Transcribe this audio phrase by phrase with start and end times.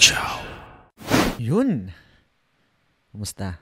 [0.00, 0.40] Chow.
[1.36, 1.92] Yun.
[3.12, 3.60] Kumusta?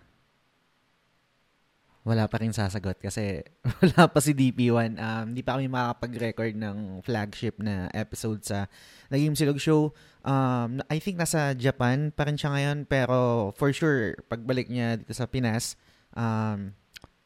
[2.07, 3.43] Wala pa rin sasagot kasi
[3.83, 5.03] wala pa si DP1.
[5.03, 8.71] Um, hindi pa kami makakapag-record ng flagship na episode sa
[9.11, 9.91] Naging Silog Show.
[10.23, 15.11] Um, I think nasa Japan pa rin siya ngayon pero for sure, pagbalik niya dito
[15.19, 15.75] sa Pinas,
[16.15, 16.71] um,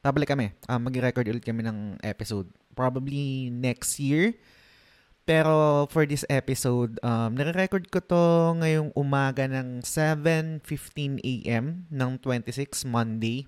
[0.00, 0.56] babalik kami.
[0.72, 2.48] Um, mag-record ulit kami ng episode.
[2.72, 4.32] Probably next year.
[5.23, 8.25] Pero for this episode, um, nare-record ko to
[8.59, 11.87] ngayong umaga ng 7.15 a.m.
[11.87, 13.46] ng 26, Monday.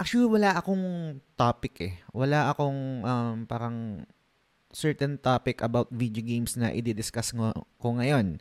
[0.00, 1.94] Actually, wala akong topic eh.
[2.16, 4.08] Wala akong um, parang
[4.72, 8.40] certain topic about video games na i-discuss ngo- ko ngayon.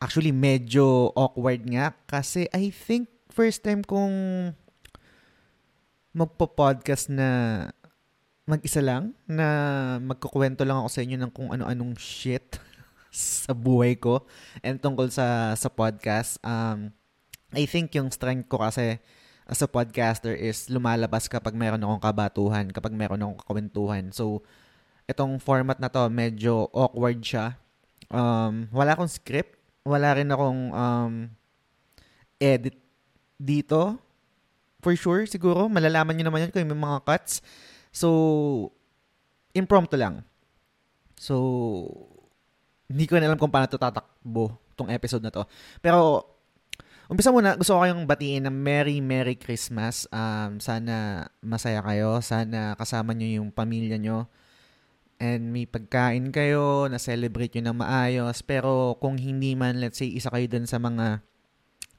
[0.00, 4.56] Actually, medyo awkward nga kasi I think first time kong
[6.16, 7.28] magpo-podcast na
[8.42, 9.46] mag-isa lang na
[10.02, 12.58] magkukwento lang ako sa inyo ng kung ano-anong shit
[13.12, 14.26] sa buhay ko
[14.64, 16.42] and tungkol sa sa podcast.
[16.42, 16.90] Um,
[17.52, 18.98] I think yung strength ko kasi
[19.46, 24.08] as a podcaster is lumalabas kapag meron akong kabatuhan, kapag meron akong kakwentuhan.
[24.14, 24.40] So,
[25.04, 27.60] itong format na to, medyo awkward siya.
[28.08, 29.58] Um, wala akong script.
[29.84, 31.14] Wala rin akong um,
[32.40, 32.78] edit
[33.36, 33.98] dito.
[34.80, 35.66] For sure, siguro.
[35.68, 37.44] Malalaman nyo naman yan kung may mga cuts.
[37.92, 38.08] So,
[39.52, 40.24] impromptu lang.
[41.20, 41.36] So,
[42.88, 45.44] hindi ko na alam kung paano ito tatakbo, tong episode na to.
[45.78, 46.32] Pero,
[47.12, 50.08] Umpisa muna, gusto ko kayong batiin ng Merry Merry Christmas.
[50.08, 52.24] Um, sana masaya kayo.
[52.24, 54.32] Sana kasama nyo yung pamilya nyo.
[55.20, 58.40] And may pagkain kayo, na-celebrate nyo ng maayos.
[58.40, 61.20] Pero kung hindi man, let's say, isa kayo dun sa mga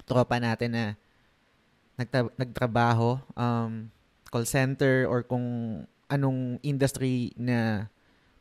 [0.09, 0.85] tropa natin na
[1.93, 3.93] nagtra- nagtrabaho, um,
[4.33, 5.45] call center, or kung
[6.09, 7.85] anong industry na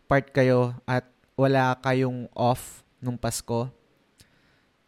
[0.09, 1.05] part kayo at
[1.37, 3.69] wala kayong off nung Pasko,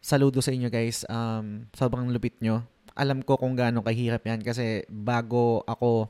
[0.00, 1.04] saludo sa inyo guys.
[1.12, 2.64] Um, sobrang lupit nyo.
[2.96, 6.08] Alam ko kung gaano kahirap yan kasi bago ako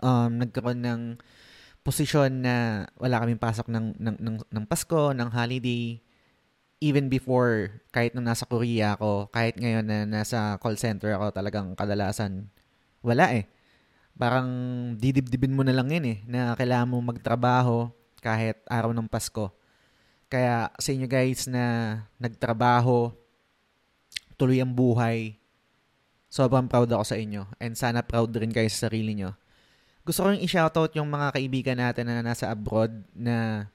[0.00, 1.00] um, nagkaroon ng
[1.80, 5.98] posisyon na wala kaming pasok ng, ng, ng, ng Pasko, ng holiday,
[6.80, 11.72] even before, kahit nung nasa Korea ako, kahit ngayon na nasa call center ako, talagang
[11.76, 12.48] kadalasan,
[13.00, 13.48] wala eh.
[14.20, 14.48] Parang
[15.00, 17.88] didibdibin mo na lang yun eh, na kailangan mo magtrabaho
[18.20, 19.48] kahit araw ng Pasko.
[20.28, 23.16] Kaya sa inyo guys na nagtrabaho,
[24.36, 25.40] tuloy ang buhay,
[26.28, 27.48] sobrang proud ako sa inyo.
[27.56, 29.32] And sana proud rin kayo sa sarili nyo.
[30.04, 33.68] Gusto ko rin i-shoutout yung mga kaibigan natin na nasa abroad na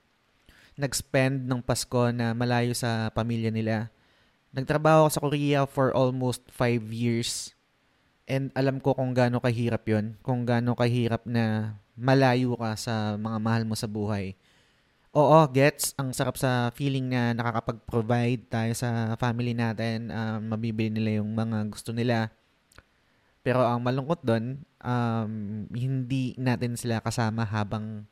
[0.78, 3.90] nag-spend ng Pasko na malayo sa pamilya nila.
[4.54, 7.55] Nagtrabaho ako sa Korea for almost 5 years.
[8.26, 13.38] And alam ko kung gaano kahirap yon Kung gaano kahirap na malayo ka sa mga
[13.38, 14.34] mahal mo sa buhay
[15.16, 15.96] Oo, gets.
[15.96, 20.12] Ang sarap sa feeling na nakakapag-provide tayo sa family natin.
[20.12, 22.28] Um, mabibili nila yung mga gusto nila.
[23.40, 25.32] Pero ang malungkot doon, um,
[25.72, 28.04] hindi natin sila kasama habang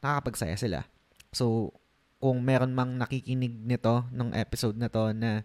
[0.00, 0.88] nakakapagsaya sila.
[1.28, 1.76] So,
[2.16, 5.44] kung meron mang nakikinig nito, ng episode na to na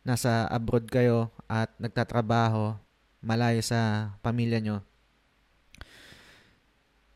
[0.00, 2.72] nasa abroad kayo at nagtatrabaho,
[3.20, 4.80] malayo sa pamilya nyo,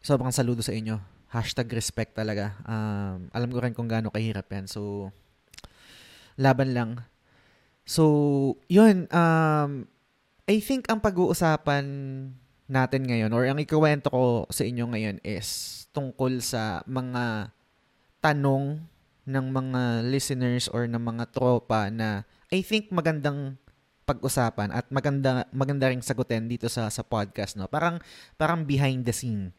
[0.05, 2.55] sobrang saludo sa inyo hashtag respect talaga.
[2.63, 4.71] Um, alam ko rin kung gaano kahirap yan.
[4.71, 5.11] So,
[6.39, 7.03] laban lang.
[7.83, 9.11] So, yun.
[9.11, 9.91] Um,
[10.47, 11.85] I think ang pag-uusapan
[12.71, 17.51] natin ngayon or ang ikuwento ko sa inyo ngayon is tungkol sa mga
[18.23, 18.81] tanong
[19.25, 23.61] ng mga listeners or ng mga tropa na I think magandang
[24.05, 27.67] pag-usapan at maganda maganda ring sagutin dito sa sa podcast no.
[27.67, 27.99] Parang
[28.37, 29.53] parang behind the scene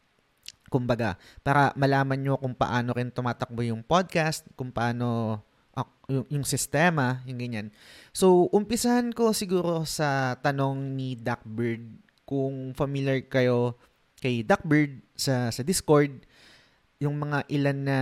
[0.66, 1.14] kumbaga,
[1.46, 5.38] para malaman nyo kung paano rin tumatakbo yung podcast, kung paano
[6.10, 7.68] yung, yung sistema, yung ganyan.
[8.14, 11.82] So, umpisahan ko siguro sa tanong ni Duckbird,
[12.26, 13.78] kung familiar kayo
[14.18, 16.26] kay Duckbird sa, sa Discord,
[16.96, 17.98] yung mga ilan na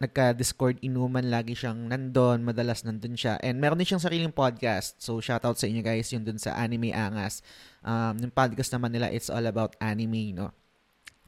[0.00, 3.36] nagka-Discord inuman, lagi siyang nandun, madalas nandun siya.
[3.44, 4.96] And meron din siyang sariling podcast.
[4.96, 7.44] So, shoutout sa inyo guys, yung dun sa Anime Angas.
[7.84, 10.56] Um, yung podcast naman nila, it's all about anime, no?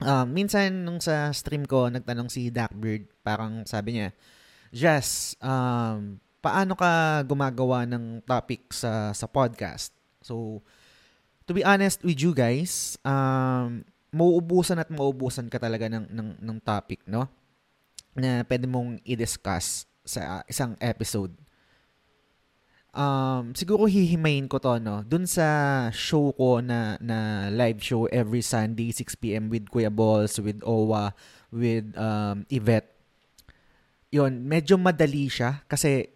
[0.00, 4.08] Um, minsan nung sa stream ko, nagtanong si Darkbird, parang sabi niya,
[4.72, 9.92] Jess, um, paano ka gumagawa ng topic sa, sa podcast?
[10.24, 10.64] So,
[11.44, 16.58] to be honest with you guys, um, mauubusan at mauubusan ka talaga ng, ng, ng
[16.60, 17.26] topic, no?
[18.12, 21.32] Na pwede mong i-discuss sa isang episode
[22.92, 25.02] um, siguro hihimayin ko to, no?
[25.02, 30.60] Dun sa show ko na, na live show every Sunday, 6pm with Kuya Balls, with
[30.62, 31.16] Owa,
[31.50, 32.92] with um, Yvette.
[34.12, 36.12] Yun, medyo madali siya kasi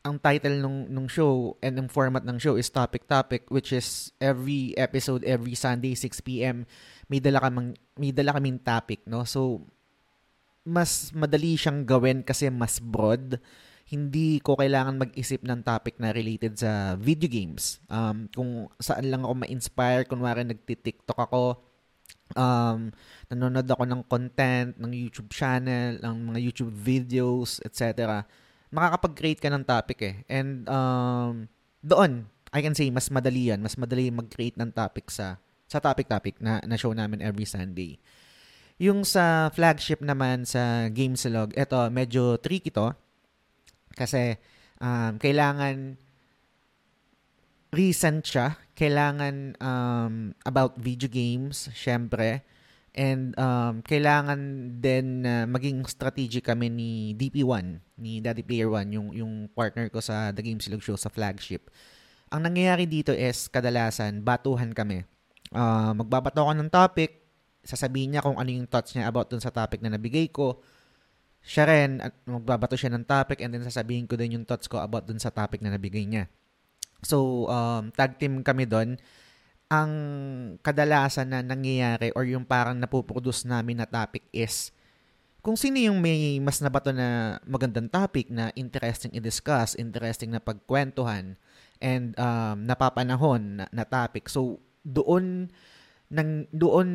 [0.00, 4.16] ang title nung nung show and ang format ng show is Topic Topic which is
[4.16, 6.64] every episode every Sunday 6 PM
[7.12, 9.60] may dala kaming may dala kaming topic no so
[10.64, 13.36] mas madali siyang gawin kasi mas broad
[13.90, 17.82] hindi ko kailangan mag-isip ng topic na related sa video games.
[17.90, 21.58] Um, kung saan lang ako ma-inspire, kunwari nagti-TikTok ako,
[22.38, 22.94] um,
[23.26, 28.22] nanonood ako ng content, ng YouTube channel, ng mga YouTube videos, etc.
[28.70, 30.14] Makakapag-create ka ng topic eh.
[30.30, 31.50] And um,
[31.82, 33.62] doon, I can say, mas madali yan.
[33.62, 35.38] Mas madali mag-create ng topic sa
[35.70, 38.02] sa topic-topic na, na show namin every Sunday.
[38.82, 42.90] Yung sa flagship naman sa Gameslog, eto, medyo tricky to
[43.94, 44.34] kasi
[44.82, 45.94] um, kailangan
[47.70, 48.58] recent siya.
[48.74, 52.42] Kailangan um, about video games, syempre.
[52.90, 54.40] And um, kailangan
[54.82, 60.02] din uh, maging strategic kami ni DP1, ni Daddy Player 1, yung, yung partner ko
[60.02, 61.70] sa The Game Silog Show sa flagship.
[62.34, 65.06] Ang nangyayari dito is kadalasan, batuhan kami.
[65.54, 67.22] Uh, magbabato ako ng topic,
[67.62, 70.58] sasabihin niya kung ano yung thoughts niya about dun sa topic na nabigay ko
[71.40, 74.76] siya rin, at magbabato siya ng topic and then sasabihin ko din yung thoughts ko
[74.82, 76.28] about dun sa topic na nabigay niya.
[77.00, 79.00] So, um, tag team kami doon.
[79.70, 79.92] Ang
[80.66, 84.74] kadalasan na nangyayari or yung parang napuproduce namin na topic is
[85.40, 91.38] kung sino yung may mas nabato na magandang topic na interesting i-discuss, interesting na pagkwentuhan,
[91.80, 94.28] and um, napapanahon na, na topic.
[94.28, 95.48] So, doon
[96.10, 96.88] nang doon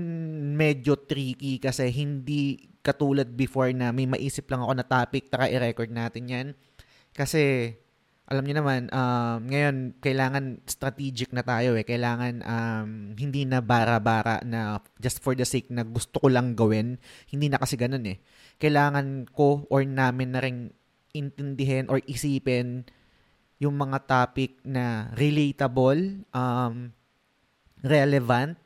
[0.53, 5.89] medyo tricky kasi hindi katulad before na may maisip lang ako na topic, taka i-record
[5.89, 6.47] natin yan.
[7.15, 7.73] Kasi,
[8.25, 11.85] alam niyo naman, um, ngayon, kailangan strategic na tayo eh.
[11.85, 16.97] Kailangan um, hindi na bara-bara na just for the sake na gusto ko lang gawin.
[17.29, 18.17] Hindi na kasi ganun eh.
[18.57, 20.73] Kailangan ko or namin na rin
[21.13, 22.89] intindihin or isipin
[23.61, 26.89] yung mga topic na relatable, um,
[27.85, 28.57] relevant,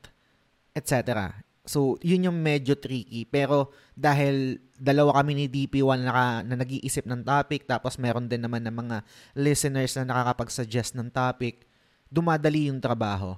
[0.71, 1.35] etc.
[1.67, 3.27] So, yun yung medyo tricky.
[3.27, 8.63] Pero dahil dalawa kami ni DP1 na, na nag-iisip ng topic, tapos meron din naman
[8.65, 8.97] ng mga
[9.37, 11.67] listeners na nakakapag-suggest ng topic,
[12.09, 13.37] dumadali yung trabaho.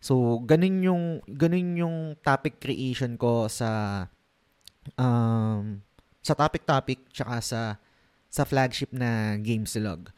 [0.00, 4.04] So, ganun yung, ganun yung topic creation ko sa
[4.96, 5.84] um,
[6.20, 7.60] sa topic-topic tsaka sa
[8.30, 10.08] sa flagship na Gameslog.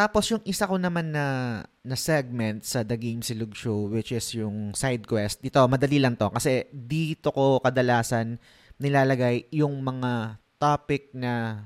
[0.00, 4.32] Tapos yung isa ko naman na na segment sa The Game Silog Show which is
[4.32, 5.44] yung side quest.
[5.44, 8.40] Dito madali lang to kasi dito ko kadalasan
[8.80, 11.60] nilalagay yung mga topic na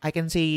[0.00, 0.48] I can say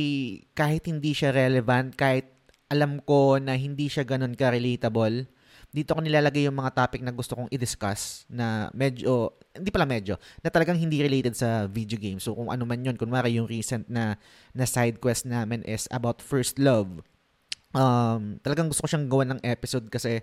[0.55, 2.31] kahit hindi siya relevant, kahit
[2.71, 5.27] alam ko na hindi siya ganun ka-relatable,
[5.71, 10.19] dito ko nilalagay yung mga topic na gusto kong i-discuss na medyo, hindi pala medyo,
[10.43, 12.19] na talagang hindi related sa video game.
[12.19, 14.19] So kung ano man yun, kunwari yung recent na,
[14.51, 16.99] na side quest namin is about first love.
[17.71, 20.19] Um, talagang gusto ko siyang gawan ng episode kasi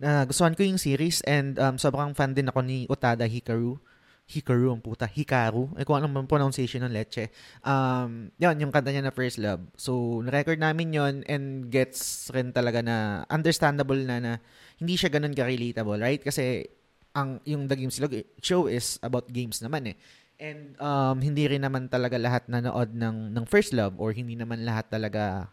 [0.00, 3.76] uh, gustuhan ko yung series and um, sobrang fan din ako ni Utada Hikaru.
[4.24, 5.04] Hikaru ang puta.
[5.04, 5.76] Hikaru.
[5.76, 7.28] Eh kung anong pronunciation ng leche.
[7.60, 9.68] Um, yun, yung kanta niya na First Love.
[9.76, 14.32] So, na-record namin yon and gets rin talaga na understandable na na
[14.80, 16.24] hindi siya ganun ka-relatable, right?
[16.24, 16.64] Kasi
[17.14, 19.96] ang yung The Games Log show is about games naman eh.
[20.40, 24.66] And um, hindi rin naman talaga lahat nanood ng, ng First Love or hindi naman
[24.66, 25.52] lahat talaga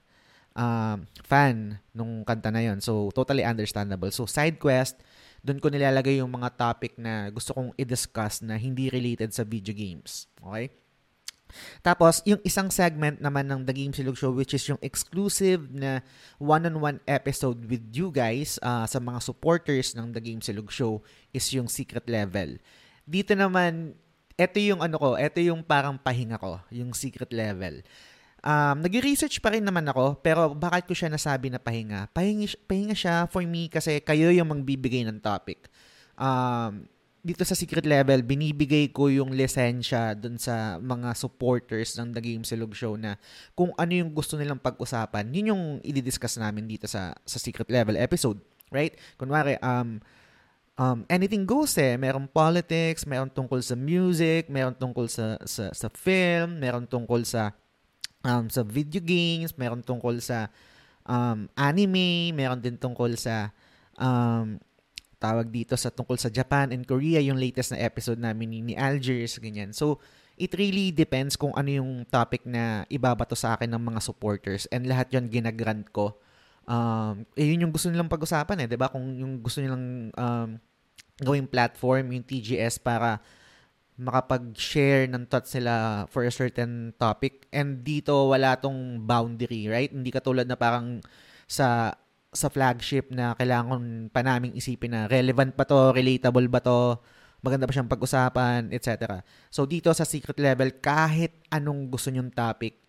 [0.56, 4.10] um, fan nung kanta na yon So, totally understandable.
[4.10, 4.98] So, side quest,
[5.41, 9.74] doon ko nilalagay yung mga topic na gusto kong i-discuss na hindi related sa video
[9.74, 10.29] games.
[10.38, 10.69] Okay?
[11.83, 16.00] Tapos, yung isang segment naman ng The Game Silog Show which is yung exclusive na
[16.39, 21.03] one-on-one episode with you guys uh, sa mga supporters ng The Game Silog Show
[21.36, 22.55] is yung secret level.
[23.03, 23.98] Dito naman,
[24.39, 27.83] ito yung ano ko, ito yung parang pahinga ko, yung secret level.
[28.41, 32.10] Um, nag-research pa rin naman ako, pero bakit ko siya nasabi na pahinga?
[32.10, 35.69] Pahinga, pahinga siya for me kasi kayo yung magbibigay ng topic.
[36.17, 36.89] Um,
[37.21, 42.41] dito sa secret level, binibigay ko yung lisensya dun sa mga supporters ng The Game
[42.41, 43.13] Silog Show na
[43.53, 47.93] kung ano yung gusto nilang pag-usapan, yun yung i-discuss namin dito sa, sa secret level
[47.93, 48.41] episode.
[48.74, 48.98] Right?
[49.21, 50.01] Kunwari, um,
[50.81, 51.93] um, anything goes eh.
[51.93, 57.53] Meron politics, meron tungkol sa music, meron tungkol sa, sa, sa film, meron tungkol sa
[58.25, 60.50] um, sa video games, meron tungkol sa
[61.06, 63.50] um, anime, meron din tungkol sa
[63.98, 64.58] um,
[65.22, 68.74] tawag dito sa tungkol sa Japan and Korea, yung latest na episode namin ni, ni
[68.74, 69.70] Algiers, ganyan.
[69.70, 70.01] So,
[70.42, 74.90] it really depends kung ano yung topic na ibabato sa akin ng mga supporters and
[74.90, 76.18] lahat yon ginagrant ko.
[76.66, 78.90] Um, eh, yun yung gusto nilang pag-usapan eh, 'di ba?
[78.90, 80.50] Kung yung gusto nilang um,
[81.22, 83.22] gawing platform, yung TGS para
[84.00, 87.48] makapag-share ng thoughts nila for a certain topic.
[87.51, 89.91] And dito wala tong boundary, right?
[89.91, 91.03] Hindi katulad na parang
[91.50, 91.95] sa
[92.31, 96.95] sa flagship na kailangan pa naming isipin na relevant ba to, relatable ba to,
[97.43, 99.19] maganda ba siyang pag-usapan, etc.
[99.51, 102.79] So dito sa secret level, kahit anong gusto nyong topic,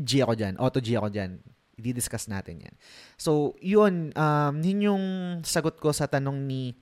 [0.00, 1.44] G ako dyan, auto G ako dyan.
[1.76, 2.74] I-discuss natin yan.
[3.18, 5.04] So, yun, um, yun yung
[5.42, 6.78] sagot ko sa tanong ni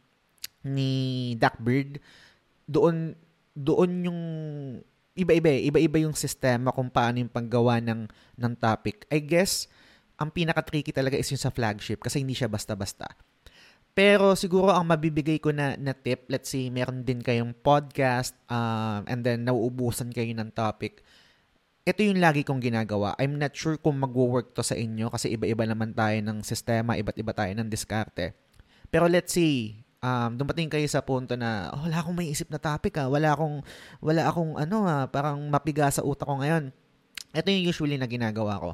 [0.60, 0.90] ni
[1.40, 1.98] Duckbird.
[2.70, 3.18] Doon,
[3.50, 4.20] doon yung
[5.18, 5.66] iba-iba, eh.
[5.66, 8.06] iba-iba yung sistema kung paano yung paggawa ng,
[8.38, 9.10] ng topic.
[9.10, 9.66] I guess,
[10.20, 13.10] ang pinaka-tricky talaga is yung sa flagship kasi hindi siya basta-basta.
[13.90, 19.02] Pero siguro ang mabibigay ko na, na tip, let's say meron din kayong podcast um,
[19.10, 21.02] and then nauubusan kayo ng topic.
[21.82, 23.18] Ito yung lagi kong ginagawa.
[23.18, 27.18] I'm not sure kung magwo-work to sa inyo kasi iba-iba naman tayo ng sistema, iba't
[27.18, 28.36] iba tayo ng diskarte.
[28.94, 32.60] Pero let's say, um, dumating kayo sa punto na oh, wala akong may isip na
[32.60, 33.08] topic ah.
[33.08, 33.62] Wala akong,
[34.02, 36.72] wala akong ano ah, parang mapiga sa utak ko ngayon.
[37.30, 38.70] Ito yung usually na ginagawa ko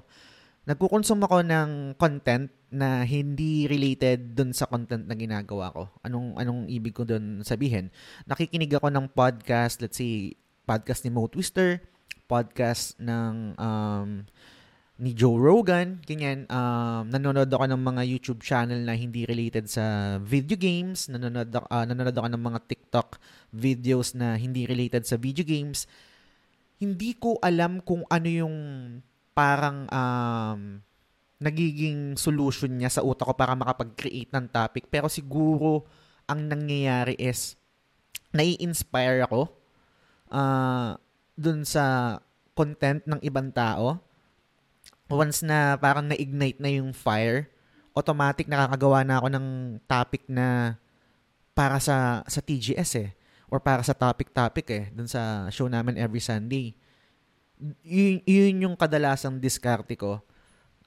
[0.67, 5.87] nagkukonsume ako ng content na hindi related dun sa content na ginagawa ko.
[6.03, 7.95] Anong anong ibig ko dun sabihin?
[8.27, 10.35] Nakikinig ako ng podcast, let's say
[10.67, 11.79] podcast ni Mo Twister,
[12.27, 14.27] podcast ng um,
[14.97, 16.49] ni Joe Rogan, ganyan.
[16.49, 21.13] Um, nanonood ako ng mga YouTube channel na hindi related sa video games.
[21.13, 23.09] Nanonood, uh, nanonood ako ng mga TikTok
[23.53, 25.85] videos na hindi related sa video games.
[26.81, 28.57] Hindi ko alam kung ano yung
[29.37, 30.81] parang um,
[31.45, 34.89] nagiging solution niya sa utak ko para makapag-create ng topic.
[34.89, 35.85] Pero siguro,
[36.25, 37.61] ang nangyayari is,
[38.33, 39.53] nai-inspire ako
[40.33, 40.97] uh,
[41.37, 42.17] dun sa
[42.57, 44.06] content ng ibang tao.
[45.07, 47.47] Once na parang na-ignite na yung fire,
[47.95, 49.47] automatic nakakagawa na ako ng
[49.87, 50.79] topic na
[51.57, 53.11] para sa sa TGS eh
[53.49, 56.77] or para sa topic-topic eh dun sa show namin every Sunday
[57.83, 60.21] yun, yun yung kadalasang diskarte ko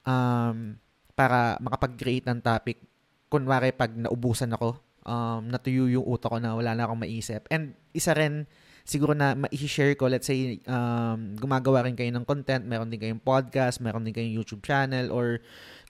[0.05, 0.77] um,
[1.17, 2.85] para makapag-create ng topic.
[3.29, 7.45] Kunwari, pag naubusan ako, um, natuyo yung utak ko na wala na akong maisip.
[7.49, 8.45] And isa rin,
[8.89, 13.21] siguro na ma-share ko, let's say, um, gumagawa rin kayo ng content, meron din kayong
[13.21, 15.37] podcast, meron din kayong YouTube channel, or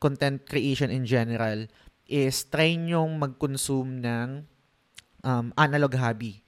[0.04, 1.64] content creation in general,
[2.04, 4.44] is try nyong mag-consume ng
[5.24, 6.44] um, analog hobby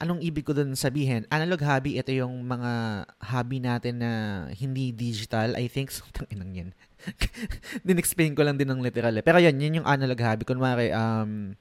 [0.00, 1.24] anong ibig ko dun sabihin?
[1.32, 4.12] Analog hobby, ito yung mga hobby natin na
[4.52, 5.56] hindi digital.
[5.56, 6.70] I think, sutang inang yan.
[7.86, 9.24] Din-explain ko lang din ng literal eh.
[9.24, 10.44] Pero yan, yun yung analog hobby.
[10.44, 11.56] Kunwari, um,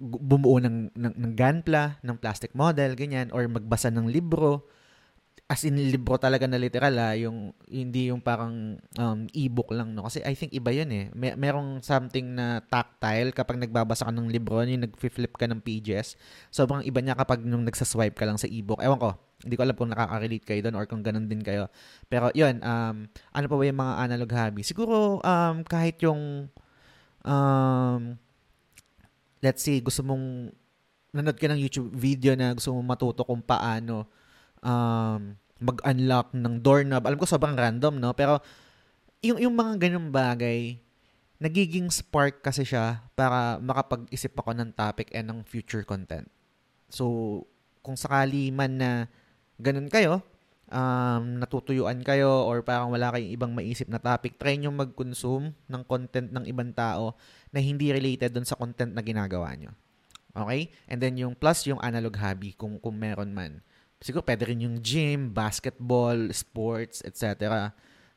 [0.00, 4.64] bumuo ng, ng, ng gunpla, ng plastic model, ganyan, or magbasa ng libro
[5.48, 9.96] as in libro talaga na literal ha, ah, yung hindi yung parang um, e-book lang
[9.96, 11.08] no kasi I think iba yun eh.
[11.16, 16.20] May, merong something na tactile kapag nagbabasa ka ng libro, yung nag-flip ka ng pages.
[16.52, 18.84] Sobrang iba niya kapag nung nagsaswipe ka lang sa e-book.
[18.84, 21.72] Ewan ko, hindi ko alam kung nakaka-relate kayo doon or kung ganun din kayo.
[22.12, 24.60] Pero yun, um, ano pa ba yung mga analog hobby?
[24.60, 26.52] Siguro um, kahit yung
[27.24, 28.00] um,
[29.42, 30.50] let's say gusto mong
[31.14, 34.04] nanood ka ng YouTube video na gusto mong matuto kung paano
[34.60, 37.02] um, mag-unlock ng doorknob.
[37.02, 38.14] Alam ko sobrang random, no?
[38.14, 38.38] Pero
[39.24, 40.78] yung, yung mga ganyung bagay,
[41.42, 46.26] nagiging spark kasi siya para makapag-isip ako ng topic and ng future content.
[46.90, 47.44] So,
[47.82, 48.90] kung sakali man na
[49.58, 50.22] ganun kayo,
[50.70, 55.82] um, natutuyuan kayo or parang wala kayong ibang maisip na topic, try nyo mag-consume ng
[55.86, 57.18] content ng ibang tao
[57.52, 59.72] na hindi related dun sa content na ginagawa nyo.
[60.36, 60.70] Okay?
[60.86, 63.64] And then yung plus yung analog hobby kung, kung meron man.
[63.98, 67.68] Siguro pwede rin yung gym, basketball, sports, etc.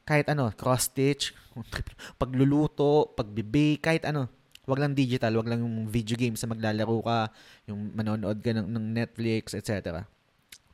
[0.05, 1.33] Kahit ano, cross-stitch,
[2.21, 4.29] pagluluto, pagbibake, kahit ano.
[4.69, 7.19] Wag lang digital, wag lang yung video games na maglalaro ka,
[7.65, 10.05] yung manonood ka ng, ng Netflix, etc.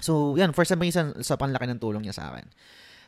[0.04, 2.46] So, yan, for some reason, sa panlaki ng tulong niya sa akin.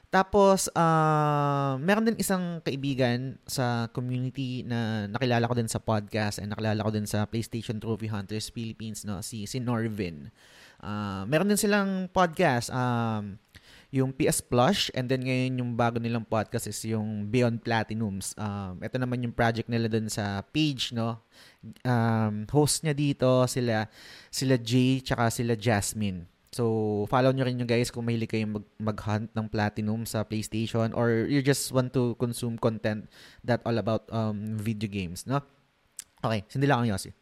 [0.10, 6.50] Tapos, uh, meron din isang kaibigan sa community na nakilala ko din sa podcast and
[6.50, 9.22] nakilala ko din sa PlayStation Trophy Hunters Philippines, no?
[9.22, 10.34] si, si Norvin.
[10.82, 12.74] Uh, meron din silang podcast.
[12.74, 13.38] Um,
[13.90, 18.38] yung PS Plush and then ngayon yung bago nilang podcast is yung Beyond Platinums.
[18.38, 21.18] Um, ito naman yung project nila dun sa page, no?
[21.82, 23.90] Um, host niya dito sila
[24.30, 26.30] sila Jay tsaka sila Jasmine.
[26.50, 30.90] So, follow nyo rin yung guys kung mahilig kayong mag- mag-hunt ng platinum sa PlayStation
[30.98, 33.06] or you just want to consume content
[33.46, 35.46] that all about um, video games, no?
[36.26, 37.14] Okay, hindi lang ang Yossi.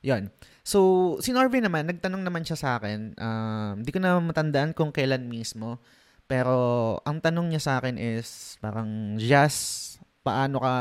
[0.00, 0.32] Yon.
[0.64, 3.12] So, si Norvin naman, nagtanong naman siya sa akin.
[3.76, 5.76] Hindi um, ko na matandaan kung kailan mismo.
[6.24, 10.74] Pero, ang tanong niya sa akin is, parang, just, paano ka,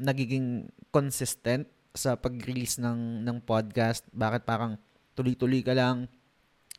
[0.00, 4.02] nagiging consistent sa pag-release ng ng podcast?
[4.10, 4.80] Bakit parang
[5.14, 6.08] tuloy-tuloy ka lang?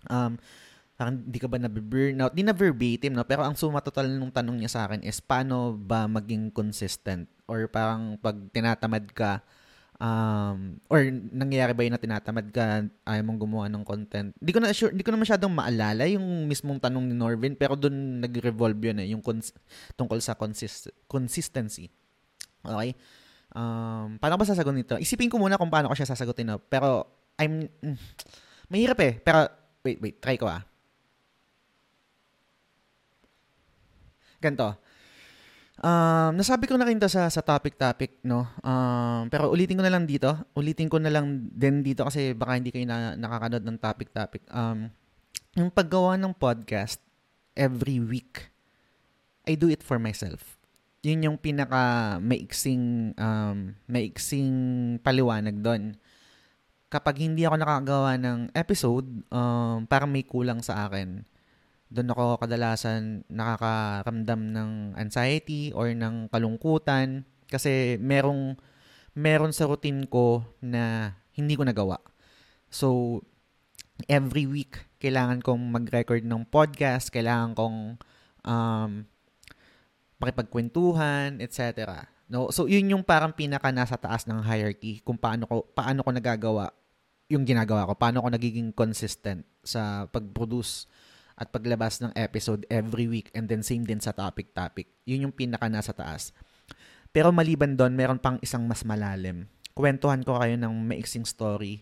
[0.10, 0.42] Um,
[0.98, 2.34] parang di ka ba na-burnout?
[2.34, 3.26] Di na verbatim, no?
[3.26, 7.30] Pero ang suma total nung tanong niya sa akin is, paano ba maging consistent?
[7.46, 9.42] Or parang pag tinatamad ka,
[10.02, 14.34] um, or nangyayari ba yun na tinatamad ka, ayaw mong gumawa ng content?
[14.38, 17.78] Di ko na sure, di ko na masyadong maalala yung mismong tanong ni Norvin, pero
[17.78, 19.54] doon nag-revolve yun eh, yung cons-
[19.94, 21.94] tungkol sa consist- consistency.
[22.62, 22.94] Okay?
[23.52, 24.96] Um, paano ba sasagutin nito?
[24.96, 26.56] Isipin ko muna kung paano ko siya sasagutin.
[26.56, 26.58] No?
[26.62, 27.98] Pero, I'm, mm,
[28.72, 29.14] mahirap eh.
[29.20, 29.50] Pero,
[29.84, 30.64] wait, wait, try ko ah.
[34.42, 34.74] Ganto.
[35.82, 38.46] Um, nasabi ko na rin to sa, sa topic-topic, no?
[38.62, 40.30] Um, pero ulitin ko na lang dito.
[40.54, 44.46] Ulitin ko na lang din dito kasi baka hindi kayo na, nakakanood ng topic-topic.
[44.54, 44.94] Um,
[45.58, 47.02] yung paggawa ng podcast
[47.58, 48.54] every week,
[49.50, 50.61] I do it for myself
[51.02, 54.54] yun yung pinaka maiksing um, maiksing
[55.02, 55.98] paliwanag doon.
[56.92, 61.26] Kapag hindi ako nakagawa ng episode, um, parang may kulang sa akin.
[61.90, 68.56] Doon ako kadalasan nakakaramdam ng anxiety or ng kalungkutan kasi merong
[69.18, 72.00] meron sa routine ko na hindi ko nagawa.
[72.72, 73.20] So,
[74.08, 77.78] every week, kailangan kong mag-record ng podcast, kailangan kong
[78.48, 78.92] um,
[80.22, 82.06] makipagkwentuhan, etc.
[82.30, 82.54] No?
[82.54, 86.70] So, yun yung parang pinaka nasa taas ng hierarchy kung paano ko, paano ko nagagawa
[87.32, 87.98] yung ginagawa ko.
[87.98, 90.86] Paano ko nagiging consistent sa pag-produce
[91.40, 94.86] at paglabas ng episode every week and then same din sa topic-topic.
[95.08, 96.36] Yun yung pinaka nasa taas.
[97.10, 99.48] Pero maliban doon, meron pang isang mas malalim.
[99.72, 101.82] Kwentuhan ko kayo ng maiksing story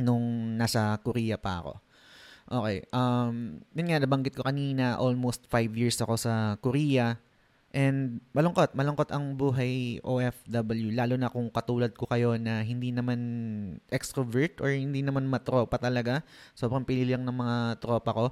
[0.00, 1.74] nung nasa Korea pa ako.
[2.52, 2.84] Okay.
[2.92, 7.16] Um, yun nga, nabanggit ko kanina, almost 5 years ako sa Korea.
[7.72, 13.20] And malungkot, malungkot ang buhay OFW, lalo na kung katulad ko kayo na hindi naman
[13.88, 16.20] extrovert or hindi naman matropa talaga.
[16.52, 18.26] Sobrang pili lang ng mga tropa ko.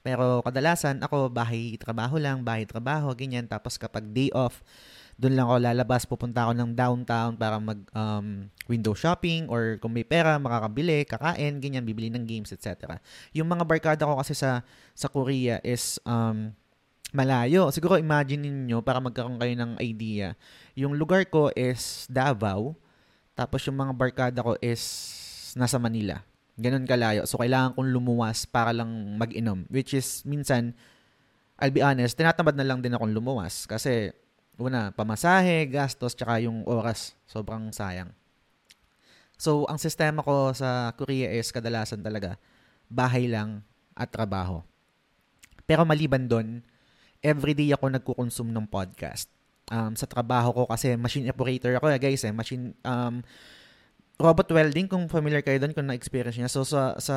[0.00, 3.44] Pero kadalasan ako bahay trabaho lang, bahay trabaho, ganyan.
[3.44, 4.64] Tapos kapag day off,
[5.20, 9.92] doon lang ako lalabas, pupunta ako ng downtown para mag um, window shopping or kung
[9.92, 12.96] may pera, makakabili, kakain, ganyan, bibili ng games, etc.
[13.36, 14.64] Yung mga barkada ko kasi sa
[14.96, 16.56] sa Korea is um,
[17.12, 17.72] malayo.
[17.72, 20.36] Siguro imagine niyo para magkaroon kayo ng idea.
[20.76, 22.76] Yung lugar ko is Davao,
[23.32, 24.82] tapos yung mga barkada ko is
[25.56, 26.20] nasa Manila.
[26.58, 27.22] Ganun kalayo.
[27.22, 29.62] So, kailangan kong lumuwas para lang mag-inom.
[29.70, 30.74] Which is, minsan,
[31.54, 33.62] I'll be honest, tinatamad na lang din akong lumuwas.
[33.70, 34.10] Kasi,
[34.58, 37.14] una, pamasahe, gastos, tsaka yung oras.
[37.30, 38.10] Sobrang sayang.
[39.38, 42.34] So, ang sistema ko sa Korea is kadalasan talaga,
[42.90, 43.62] bahay lang
[43.94, 44.66] at trabaho.
[45.62, 46.58] Pero maliban doon,
[47.22, 49.30] everyday ako nagko-consume ng podcast.
[49.68, 52.32] Um, sa trabaho ko kasi machine operator ako eh, guys eh.
[52.32, 53.20] Machine, um,
[54.16, 56.50] robot welding, kung familiar kayo doon, kung na-experience niya.
[56.50, 57.16] So, sa, sa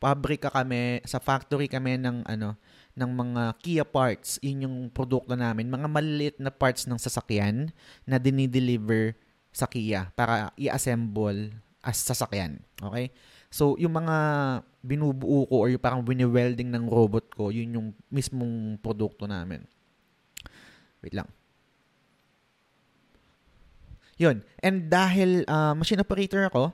[0.00, 2.56] pabrika kami, sa factory kami ng, ano,
[2.96, 4.40] ng mga Kia parts.
[4.40, 5.68] Yun yung produkto namin.
[5.68, 7.68] Mga maliit na parts ng sasakyan
[8.08, 9.12] na dinideliver
[9.52, 11.52] sa Kia para i-assemble
[11.84, 12.64] as sasakyan.
[12.80, 13.12] Okay?
[13.50, 14.16] So, yung mga
[14.80, 19.66] binubuo ko or yung parang wini-welding ng robot ko, yun yung mismong produkto namin.
[21.02, 21.26] Wait lang.
[24.20, 24.46] Yun.
[24.62, 26.70] And dahil uh, machine operator ako,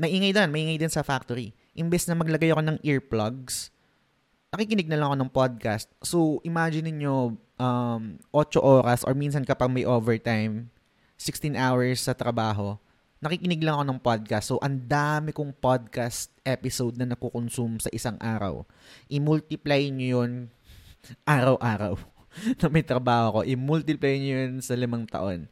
[0.00, 1.52] maingay din, maingay din sa factory.
[1.76, 3.68] Imbes na maglagay ako ng earplugs,
[4.54, 5.86] nakikinig na lang ako ng podcast.
[6.00, 10.72] So, imagine niyo um, 8 oras or minsan kapag may overtime,
[11.20, 12.78] 16 hours sa trabaho,
[13.22, 14.44] nakikinig lang ako ng podcast.
[14.50, 18.66] So, ang dami kong podcast episode na nakukonsume sa isang araw.
[19.06, 20.32] I-multiply nyo yun
[21.38, 21.94] araw-araw
[22.60, 23.40] na may trabaho ko.
[23.46, 25.46] I-multiply nyo yun sa limang taon.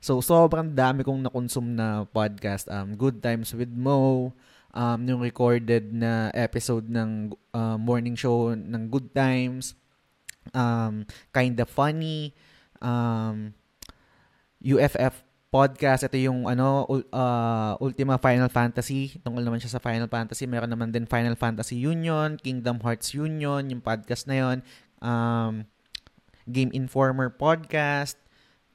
[0.00, 2.72] So, sobrang dami kong nakonsume na podcast.
[2.72, 4.32] Um, Good Times with Mo,
[4.72, 9.76] um, yung recorded na episode ng uh, morning show ng Good Times,
[10.56, 11.04] um,
[11.36, 12.32] Kinda Funny,
[12.80, 13.52] um,
[14.64, 15.20] UFF
[15.50, 16.06] podcast.
[16.06, 19.18] Ito yung ano uh, Ultima Final Fantasy.
[19.20, 20.46] Tungkol naman siya sa Final Fantasy.
[20.46, 24.56] Meron naman din Final Fantasy Union, Kingdom Hearts Union, yung podcast na yon.
[25.02, 25.66] Um,
[26.46, 28.14] Game Informer podcast.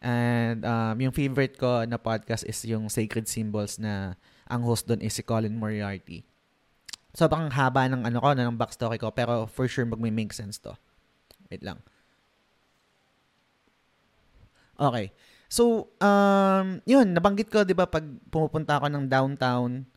[0.04, 5.02] And um, yung favorite ko na podcast is yung Sacred Symbols na ang host doon
[5.02, 6.22] is si Colin Moriarty.
[7.16, 10.76] So, bang haba ng ano ko, ng backstory ko, pero for sure magme-make sense to.
[11.48, 11.80] Wait lang.
[14.76, 15.16] Okay.
[15.56, 19.88] So, um, yun, nabanggit ko, di ba, pag pumupunta ako ng downtown,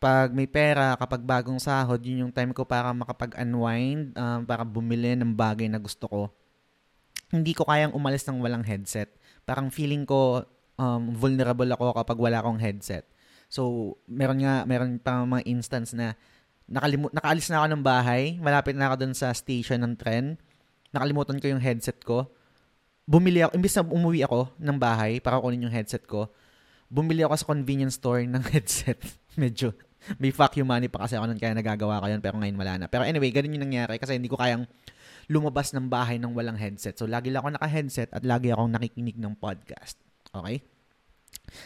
[0.00, 5.12] pag may pera, kapag bagong sahod, yun yung time ko para makapag-unwind, um, para bumili
[5.12, 6.22] ng bagay na gusto ko.
[7.28, 9.12] Hindi ko kayang umalis ng walang headset.
[9.44, 10.40] Parang feeling ko
[10.80, 13.04] um, vulnerable ako kapag wala akong headset.
[13.52, 16.16] So, meron nga, meron pa mga instance na
[16.64, 20.40] nakalimu- nakaalis na ako ng bahay, malapit na ako dun sa station ng tren,
[20.96, 22.32] nakalimutan ko yung headset ko,
[23.06, 26.30] bumili ako, imbis na umuwi ako ng bahay para kunin yung headset ko,
[26.92, 28.98] bumili ako sa convenience store ng headset.
[29.34, 29.74] Medyo,
[30.18, 32.72] may fuck you money pa kasi ako nun kaya nagagawa ko yun pero ngayon wala
[32.82, 32.86] na.
[32.90, 34.66] Pero anyway, ganun yung nangyari kasi hindi ko kayang
[35.30, 36.98] lumabas ng bahay ng walang headset.
[36.98, 39.96] So, lagi lang ako naka-headset at lagi akong nakikinig ng podcast.
[40.34, 40.66] Okay?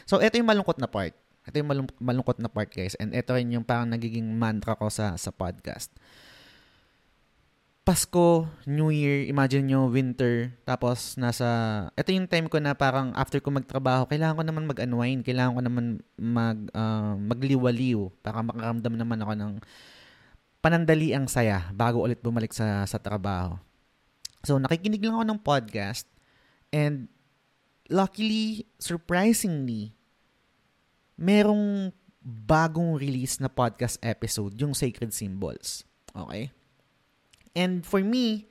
[0.05, 1.17] So, ito yung malungkot na part.
[1.47, 2.99] Ito yung malung- malungkot na part, guys.
[2.99, 5.95] And ito rin yung parang nagiging mantra ko sa, sa podcast.
[7.87, 11.47] Pasko, New Year, imagine nyo, winter, tapos nasa,
[11.95, 15.63] ito yung time ko na parang after ko magtrabaho, kailangan ko naman mag-unwind, kailangan ko
[15.63, 15.87] naman
[16.19, 19.53] mag, uh, magliwaliw, para makaramdam naman ako ng
[20.59, 23.55] panandali ang saya bago ulit bumalik sa, sa trabaho.
[24.43, 26.11] So, nakikinig lang ako ng podcast,
[26.75, 27.07] and
[27.87, 29.95] luckily, surprisingly,
[31.15, 35.87] merong bagong release na podcast episode, yung Sacred Symbols.
[36.11, 36.51] Okay?
[37.57, 38.45] And for me,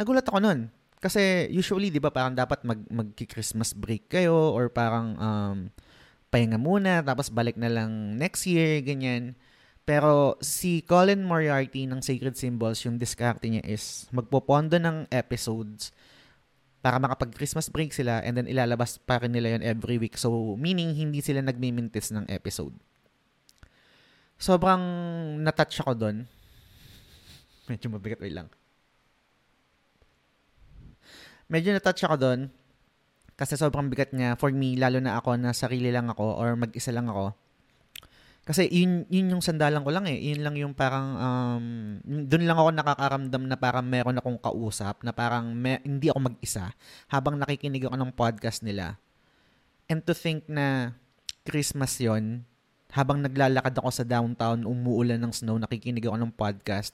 [0.00, 0.72] nagulat ako nun.
[1.04, 5.58] Kasi usually, di ba, parang dapat mag, mag-Christmas break kayo or parang um,
[6.32, 9.36] pahinga muna, tapos balik na lang next year, ganyan.
[9.84, 15.92] Pero si Colin Moriarty ng Sacred Symbols, yung diskarte niya is magpopondo ng episodes
[16.80, 20.16] para makapag-Christmas break sila and then ilalabas pa rin nila yon every week.
[20.16, 22.72] So, meaning hindi sila nagmimintis ng episode.
[24.40, 24.80] Sobrang
[25.40, 26.16] natouch ako doon.
[27.70, 28.48] Medyo mabigat, wait lang.
[31.48, 32.40] Medyo natouch ako doon
[33.34, 36.94] kasi sobrang bigat niya for me, lalo na ako na sarili lang ako or mag-isa
[36.94, 37.34] lang ako
[38.44, 40.20] kasi yun, yun yung sandalan ko lang eh.
[40.20, 41.64] Yun lang yung parang, um,
[42.04, 46.76] doon lang ako nakakaramdam na parang meron akong kausap, na parang me, hindi ako mag-isa
[47.08, 49.00] habang nakikinig ako ng podcast nila.
[49.88, 50.92] And to think na
[51.48, 52.44] Christmas yon
[52.92, 56.92] habang naglalakad ako sa downtown, umuulan ng snow, nakikinig ako ng podcast.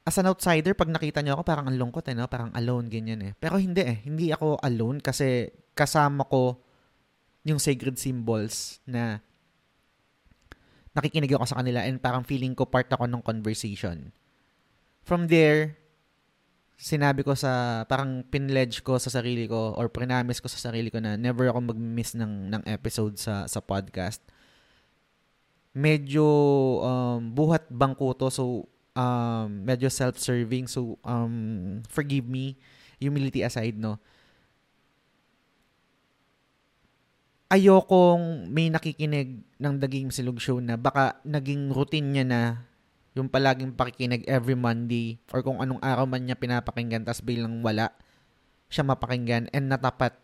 [0.00, 2.24] As an outsider, pag nakita niyo ako, parang ang lungkot eh, no?
[2.24, 3.32] Parang alone, ganyan eh.
[3.36, 4.00] Pero hindi eh.
[4.00, 6.56] Hindi ako alone kasi kasama ko
[7.44, 9.20] yung sacred symbols na
[10.96, 14.10] nakikinig ako sa kanila and parang feeling ko part ako ng conversation.
[15.04, 15.78] From there,
[16.80, 20.96] sinabi ko sa, parang pinledge ko sa sarili ko or prinamis ko sa sarili ko
[20.96, 24.24] na never ako mag-miss ng, ng episode sa, sa podcast.
[25.76, 26.26] Medyo
[26.82, 30.66] um, buhat bangko to so um, medyo self-serving.
[30.70, 32.56] So um, forgive me.
[33.00, 33.96] Humility aside no?
[37.50, 42.40] Ayokong may nakikinig ng Daging Silog Show na baka naging routine niya na
[43.18, 47.90] yung palaging pakikinig every Monday or kung anong araw man niya pinapakinggan tas bilang wala
[48.70, 50.14] siya mapakinggan and natapat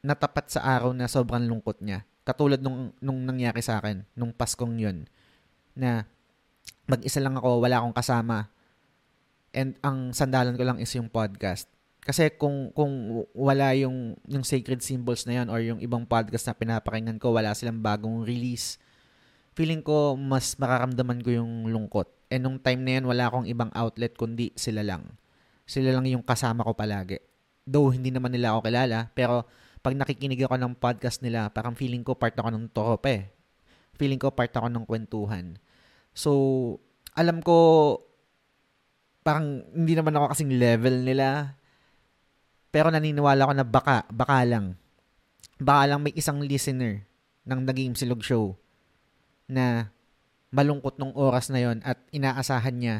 [0.00, 2.06] natapat sa araw na sobrang lungkot niya.
[2.22, 5.06] Katulad nung, nung nangyari sa akin, nung Paskong yun,
[5.74, 6.06] na
[6.86, 8.48] mag-isa lang ako, wala akong kasama.
[9.50, 11.66] And ang sandalan ko lang is yung podcast.
[12.06, 16.54] Kasi kung kung wala yung yung sacred symbols na yan or yung ibang podcast na
[16.54, 18.78] pinapakinggan ko, wala silang bagong release.
[19.58, 22.06] Feeling ko mas makaramdaman ko yung lungkot.
[22.30, 25.18] And nung time na yan, wala akong ibang outlet kundi sila lang.
[25.66, 27.18] Sila lang yung kasama ko palagi.
[27.66, 29.42] Though hindi naman nila ako kilala, pero
[29.82, 33.34] pag nakikinig ako ng podcast nila, parang feeling ko part ako ng torope.
[33.98, 35.58] Feeling ko part ako ng kwentuhan.
[36.16, 36.32] So,
[37.12, 38.00] alam ko
[39.20, 41.58] parang hindi naman ako kasing level nila.
[42.72, 44.80] Pero naniniwala ko na baka, baka lang,
[45.60, 47.04] baka lang may isang listener
[47.44, 48.56] ng The Game Silog Show
[49.50, 49.92] na
[50.52, 52.96] malungkot nung oras na yon at inaasahan niya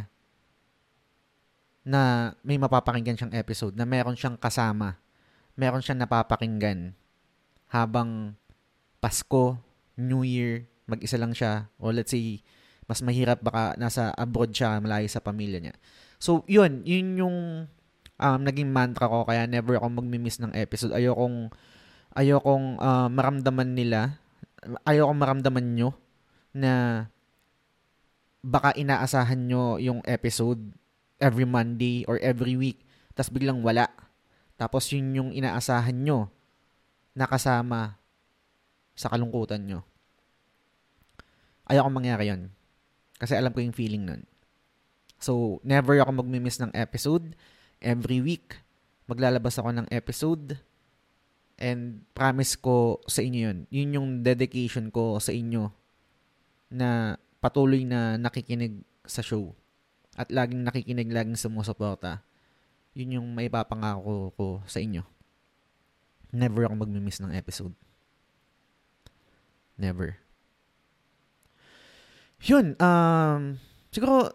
[1.86, 4.98] na may mapapakinggan siyang episode, na meron siyang kasama,
[5.54, 6.90] meron siyang napapakinggan
[7.70, 8.34] habang
[8.98, 9.54] Pasko,
[9.94, 12.42] New Year, mag-isa lang siya, o let's say,
[12.86, 15.74] mas mahirap baka nasa abroad siya, malayo sa pamilya niya.
[16.22, 17.36] So, yun, yun yung
[18.16, 20.94] um, naging mantra ko kaya never ako magmi-miss ng episode.
[20.94, 21.50] Ayokong
[22.16, 24.16] ayokong uh, maramdaman nila,
[24.88, 25.90] ayokong maramdaman nyo
[26.56, 27.04] na
[28.40, 30.62] baka inaasahan nyo yung episode
[31.20, 33.88] every Monday or every week tapos biglang wala.
[34.56, 36.32] Tapos yun yung inaasahan nyo
[37.16, 37.96] nakasama
[38.96, 39.80] sa kalungkutan nyo.
[41.68, 42.52] Ayokong mangyari yun.
[43.16, 44.22] Kasi alam ko yung feeling nun.
[45.16, 47.32] So, never ako magmi-miss ng episode
[47.80, 48.60] every week
[49.06, 50.58] maglalabas ako ng episode
[51.56, 53.58] and promise ko sa inyo yun.
[53.70, 55.70] Yun yung dedication ko sa inyo
[56.68, 59.54] na patuloy na nakikinig sa show
[60.18, 62.26] at laging nakikinig, laging sumusuporta.
[62.98, 65.06] Yun yung may papangako ko sa inyo.
[66.34, 67.72] Never ako magmi-miss ng episode.
[69.78, 70.25] Never.
[72.46, 73.58] Yun, um,
[73.90, 74.30] siguro,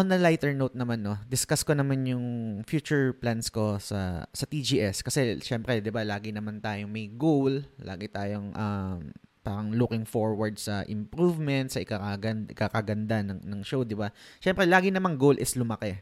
[0.00, 2.26] on a lighter note naman, no, discuss ko naman yung
[2.64, 5.04] future plans ko sa sa TGS.
[5.04, 9.12] Kasi, syempre, di ba, lagi naman tayong may goal, lagi tayong um,
[9.44, 14.08] parang looking forward sa improvement, sa ikakaganda, ikakaganda ng, ng show, di ba?
[14.40, 16.00] Syempre, lagi namang goal is lumaki.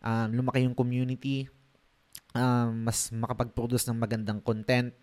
[0.00, 1.44] Um, lumaki yung community,
[2.32, 4.96] um, mas makapag-produce ng magandang content,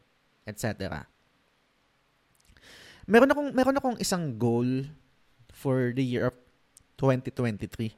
[0.50, 1.06] etc.
[3.06, 4.90] Meron akong meron akong isang goal
[5.66, 6.38] for the year of
[7.02, 7.98] 2023.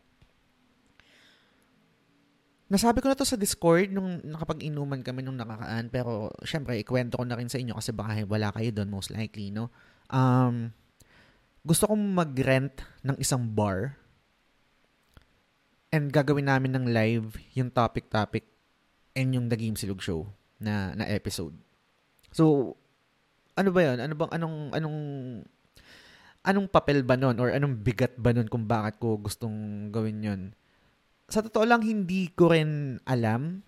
[2.72, 7.28] Nasabi ko na to sa Discord nung nakapag-inuman kami nung nakakaan pero syempre ikwento ko
[7.28, 9.68] na rin sa inyo kasi baka wala kayo doon most likely no.
[10.08, 10.72] Um,
[11.68, 14.00] gusto kong mag-rent ng isang bar
[15.92, 18.48] and gagawin namin ng live yung topic-topic
[19.16, 20.28] and yung The Game Silog Show
[20.60, 21.56] na na episode.
[22.36, 22.76] So
[23.56, 24.04] ano ba 'yon?
[24.04, 25.00] Ano bang anong anong
[26.48, 30.42] anong papel ba nun or anong bigat ba nun kung bakit ko gustong gawin yon
[31.28, 33.60] Sa totoo lang, hindi ko rin alam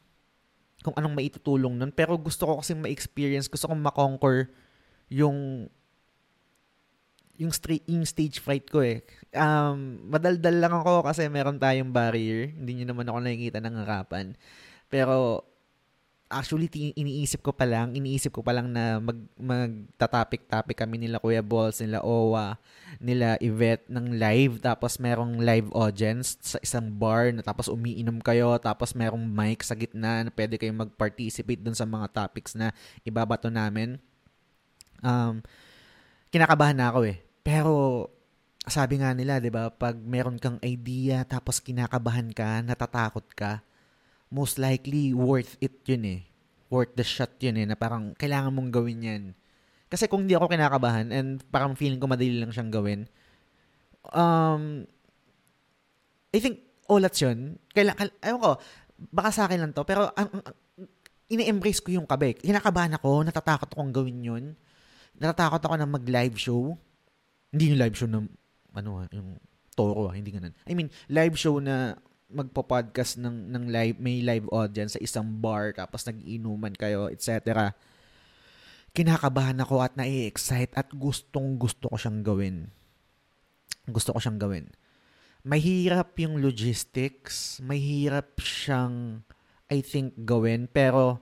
[0.80, 1.92] kung anong maitutulong nun.
[1.92, 4.48] Pero gusto ko kasi ma-experience, gusto kong makonquer
[5.12, 5.68] yung
[7.40, 9.00] yung, straight, yung stage fright ko eh.
[9.32, 12.52] Um, madaldal lang ako kasi meron tayong barrier.
[12.52, 14.36] Hindi nyo naman ako nakikita ng harapan.
[14.92, 15.48] Pero
[16.30, 21.42] actually iniisip ko pa lang, iniisip ko pa lang na mag magta-topic-topic kami nila Kuya
[21.42, 22.62] Balls, nila Owa,
[23.02, 28.54] nila Yvette ng live tapos merong live audience sa isang bar na tapos umiinom kayo
[28.62, 32.70] tapos merong mic sa gitna na pwede kayong mag-participate dun sa mga topics na
[33.02, 33.98] ibabato namin.
[35.02, 35.42] Um,
[36.30, 37.18] kinakabahan na ako eh.
[37.42, 38.06] Pero
[38.70, 43.66] sabi nga nila, 'di ba, pag meron kang idea tapos kinakabahan ka, natatakot ka,
[44.30, 46.22] most likely worth it yun eh.
[46.70, 49.24] Worth the shot yun eh, na parang kailangan mong gawin yan.
[49.90, 53.10] Kasi kung hindi ako kinakabahan and parang feeling ko madali lang siyang gawin,
[54.14, 54.86] um,
[56.30, 57.58] I think, all that's yun.
[57.74, 58.62] Kailangan, ayun ko,
[59.10, 60.56] baka sa akin lang to, pero ang, ang,
[61.30, 62.38] ini-embrace ko yung kabe.
[62.38, 64.46] Kinakabahan ako, natatakot akong gawin yun.
[65.18, 66.78] Natatakot ako na mag-live show.
[67.50, 68.26] Hindi yung live show na,
[68.78, 69.42] ano yung
[69.74, 70.54] toro, hindi ganun.
[70.70, 71.98] I mean, live show na
[72.30, 77.74] magpo-podcast ng ng live may live audience sa isang bar tapos nag-iinuman kayo etc.
[78.94, 82.70] Kinakabahan ako at nai-excite at gustong gusto ko siyang gawin.
[83.90, 84.70] Gusto ko siyang gawin.
[85.42, 89.26] Mahirap yung logistics, mahirap siyang
[89.70, 91.22] I think gawin pero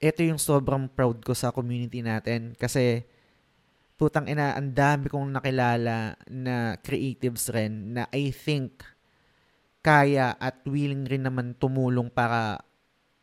[0.00, 3.04] ito yung sobrang proud ko sa community natin kasi
[4.00, 8.80] putang ina, ang dami kong nakilala na creatives rin na I think
[9.80, 12.60] kaya at willing rin naman tumulong para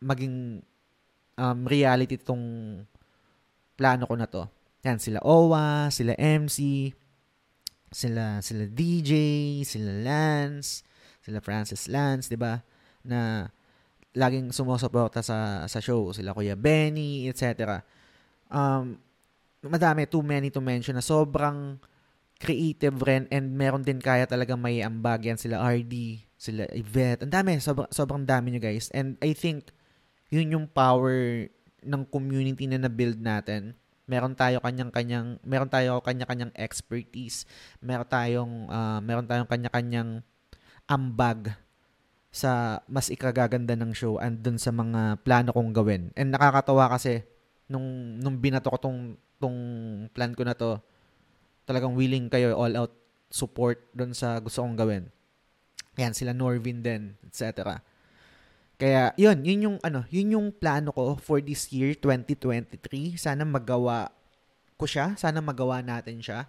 [0.02, 0.62] maging
[1.38, 2.42] um, reality itong
[3.78, 4.42] plano ko na to.
[4.82, 6.90] Yan, sila Owa, sila MC,
[7.94, 9.12] sila sila DJ,
[9.62, 10.82] sila Lance,
[11.22, 12.58] sila Francis Lance, 'di ba?
[13.06, 13.46] Na
[14.18, 17.78] laging sumusuporta sa sa show, sila Kuya Benny, etc.
[18.50, 18.98] Um
[19.62, 21.78] madami too many to mention na sobrang
[22.38, 27.26] creative rin and meron din kaya talaga may ambag yan sila RD, sila Yvette.
[27.26, 28.88] Ang dami, sobrang, sobrang dami nyo guys.
[28.94, 29.74] And I think
[30.30, 31.50] yun yung power
[31.82, 33.74] ng community na na-build natin.
[34.08, 37.44] Meron tayo kanyang-kanyang meron tayo kanya-kanyang expertise.
[37.82, 40.24] Meron tayong uh, meron tayong kanya-kanyang
[40.88, 41.52] ambag
[42.32, 46.08] sa mas ikagaganda ng show and dun sa mga plano kong gawin.
[46.16, 47.26] And nakakatawa kasi
[47.68, 49.58] nung nung binato ko tong tong
[50.16, 50.80] plan ko na to,
[51.68, 52.96] talagang willing kayo all out
[53.28, 55.04] support doon sa gusto kong gawin.
[56.00, 57.84] Yan, sila Norvin din, etc.
[58.80, 63.20] Kaya, yun, yun yung, ano, yun yung plano ko for this year, 2023.
[63.20, 64.08] Sana magawa
[64.80, 65.12] ko siya.
[65.20, 66.48] Sana magawa natin siya.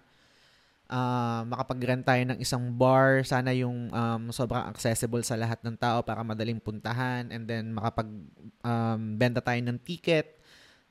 [0.90, 3.26] Uh, makapag-rent tayo ng isang bar.
[3.26, 7.28] Sana yung um, sobrang accessible sa lahat ng tao para madaling puntahan.
[7.28, 10.39] And then, makapag-benta um, tayo ng ticket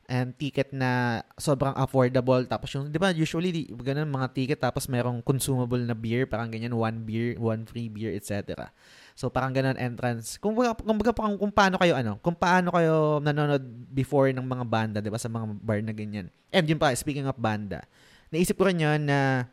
[0.10, 5.22] and ticket na sobrang affordable tapos yung 'di ba usually ganun mga ticket tapos merong
[5.22, 8.74] consumable na beer parang ganyan one beer one free beer etc.
[9.14, 10.42] So parang ganun entrance.
[10.42, 13.62] Kung baga, kung, kung, kung paano kayo ano, kung paano kayo nanonood
[13.94, 16.34] before ng mga banda, 'di ba sa mga bar na ganyan.
[16.50, 17.86] And yun pa speaking of banda.
[18.34, 19.46] Naisip ko rin yun na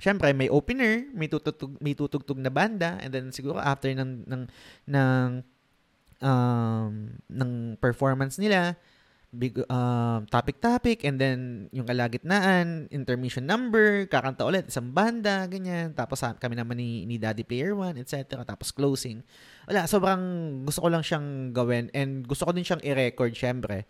[0.00, 4.42] syempre may opener, may tutugtog may tutugtog na banda and then siguro after ng ng
[4.88, 5.28] ng
[6.24, 8.72] um ng performance nila
[9.28, 11.38] big uh, topic-topic and then
[11.72, 15.92] yung kalagitnaan, intermission number, kakanta ulit, isang banda, ganyan.
[15.92, 18.40] Tapos kami naman ni, ni Daddy Player One, etc.
[18.42, 19.20] Tapos closing.
[19.68, 20.22] Wala, sobrang
[20.64, 23.84] gusto ko lang siyang gawin and gusto ko din siyang i-record syempre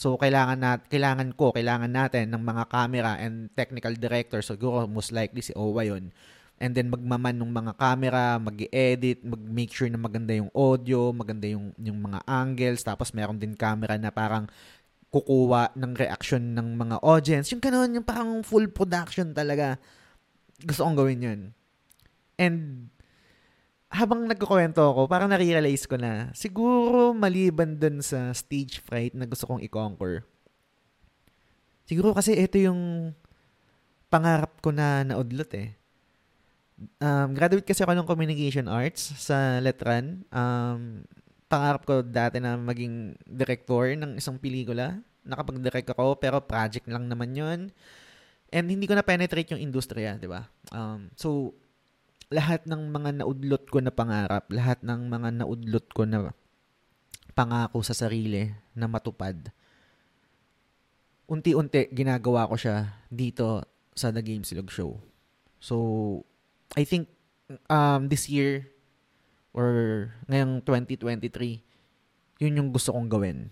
[0.00, 4.40] So, kailangan, nat kailangan ko, kailangan natin ng mga camera and technical director.
[4.40, 6.08] So, siguro most likely si Owa yun.
[6.56, 11.76] And then, magmaman ng mga camera, mag-edit, mag-make sure na maganda yung audio, maganda yung,
[11.76, 12.80] yung mga angles.
[12.80, 14.48] Tapos, meron din camera na parang
[15.10, 17.50] kukuha ng reaction ng mga audience.
[17.50, 19.76] Yung kanon, yung parang full production talaga.
[20.62, 21.40] Gusto kong gawin yun.
[22.38, 22.88] And
[23.90, 29.50] habang nagkukwento ako, parang nare-realize ko na siguro maliban dun sa stage fright na gusto
[29.50, 30.22] kong i-conquer.
[31.90, 33.10] Siguro kasi ito yung
[34.06, 35.74] pangarap ko na naudlot eh.
[37.02, 40.22] Um, graduate kasi ako ng communication arts sa Letran.
[40.30, 41.02] Um,
[41.50, 45.02] pangarap ko dati na maging director ng isang pelikula.
[45.26, 47.60] Nakapag-direct ako, pero project lang naman yon
[48.54, 50.46] And hindi ko na penetrate yung industriya, di ba?
[50.70, 51.54] Um, so,
[52.30, 56.30] lahat ng mga naudlot ko na pangarap, lahat ng mga naudlot ko na
[57.34, 59.50] pangako sa sarili na matupad,
[61.30, 63.62] unti-unti ginagawa ko siya dito
[63.94, 64.98] sa The Game Silog Show.
[65.62, 65.76] So,
[66.74, 67.10] I think
[67.70, 68.70] um, this year
[69.56, 69.68] or
[70.30, 71.62] ngayong 2023,
[72.40, 73.50] yun yung gusto kong gawin.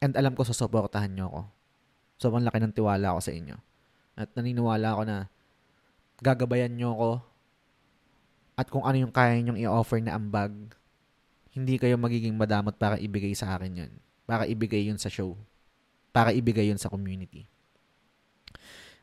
[0.00, 1.42] And alam ko susuportahan nyo ako.
[2.16, 3.56] Sobrang laki ng tiwala ko sa inyo.
[4.16, 5.16] At naniniwala ako na
[6.20, 7.10] gagabayan nyo ako
[8.56, 10.50] at kung ano yung kaya nyong i-offer na ambag,
[11.52, 13.92] hindi kayo magiging madamot para ibigay sa akin yun.
[14.24, 15.36] Para ibigay yun sa show.
[16.08, 17.44] Para ibigay yun sa community.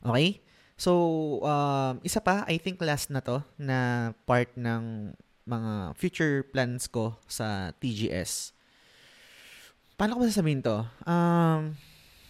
[0.01, 0.41] Okay?
[0.73, 0.91] So,
[1.45, 7.19] um, isa pa, I think last na to, na part ng mga future plans ko
[7.27, 8.55] sa TGS.
[9.99, 10.83] Paano ko sasabihin to?
[11.03, 11.75] Um,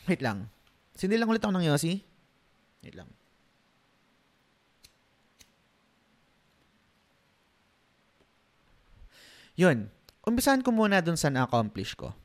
[0.09, 0.49] wait lang.
[0.93, 2.01] Sindi lang ulit ako ng Yossi.
[2.83, 3.09] Wait lang.
[9.53, 9.89] Yun.
[10.25, 12.15] Umpisahan ko muna dun sa na-accomplish ko.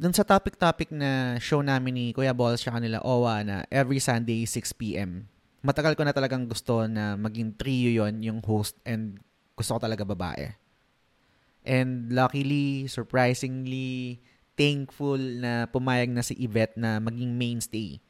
[0.00, 4.48] Dun sa topic-topic na show namin ni Kuya Balls siya kanila Owa na every Sunday
[4.48, 5.28] 6pm.
[5.60, 9.20] Matagal ko na talagang gusto na maging trio yon yung host and
[9.60, 10.56] gusto ko talaga babae.
[11.60, 14.24] And luckily, surprisingly,
[14.56, 18.00] thankful na pumayag na si Yvette na maging mainstay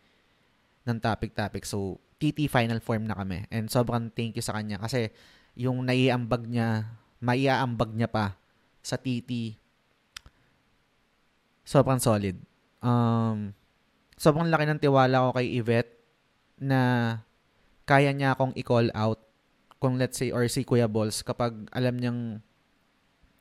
[0.87, 1.67] ng topic-topic.
[1.67, 3.49] So, TT final form na kami.
[3.51, 5.11] And sobrang thank you sa kanya kasi
[5.59, 8.37] yung naiambag niya maiaambag niya pa
[8.81, 9.57] sa TT.
[11.65, 12.37] Sobrang solid.
[12.81, 13.53] Um,
[14.17, 15.93] sobrang laki ng tiwala ko kay Yvette
[16.61, 16.81] na
[17.85, 19.21] kaya niya akong i-call out
[19.81, 22.45] kung let's say or si Kuya Balls kapag alam niyang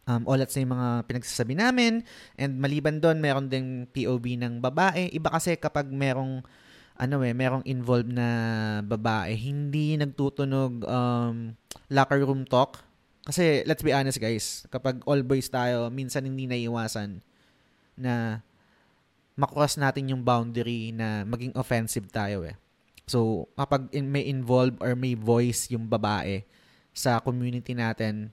[0.08, 2.02] um, o let's say mga pinagsasabi namin
[2.40, 5.12] and maliban doon meron ding POV ng babae.
[5.12, 6.42] Iba kasi kapag merong
[7.00, 8.28] ano eh, merong involved na
[8.84, 11.56] babae, hindi nagtutunog um,
[11.88, 12.90] locker room talk
[13.30, 17.22] kasi let's be honest guys, kapag all boys tayo, minsan hindi naiiwasan
[17.94, 18.42] na
[19.38, 22.58] makross natin yung boundary na maging offensive tayo eh.
[23.10, 26.46] So, kapag in, may involve or may voice yung babae
[26.94, 28.30] sa community natin,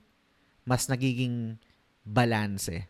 [0.61, 1.57] mas nagiging
[2.05, 2.85] balance eh.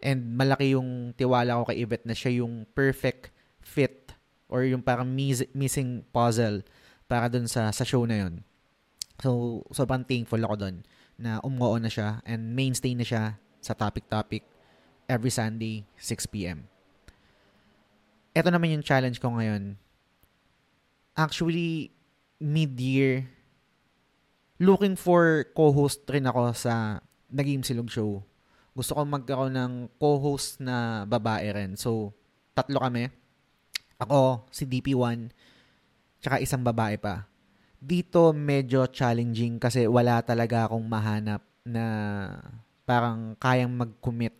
[0.00, 3.28] And malaki yung tiwala ko kay Yvette na siya yung perfect
[3.60, 4.16] fit
[4.48, 6.64] or yung parang mis- missing puzzle
[7.04, 8.40] para dun sa, sa show na yun.
[9.20, 10.76] So, sobrang thankful ako dun
[11.20, 14.40] na umuo na siya and mainstay na siya sa topic-topic
[15.04, 16.64] every Sunday, 6pm.
[18.36, 19.80] Ito naman yung challenge ko ngayon.
[21.16, 21.90] Actually,
[22.36, 23.24] mid-year,
[24.60, 27.00] looking for co-host rin ako sa
[27.32, 28.20] Game Silog Show.
[28.76, 31.80] Gusto ko magkaroon ng co-host na babae rin.
[31.80, 32.12] So,
[32.52, 33.08] tatlo kami.
[33.96, 35.32] Ako, si DP1,
[36.20, 37.24] tsaka isang babae pa
[37.86, 41.86] dito medyo challenging kasi wala talaga akong mahanap na
[42.82, 44.34] parang kayang mag-commit.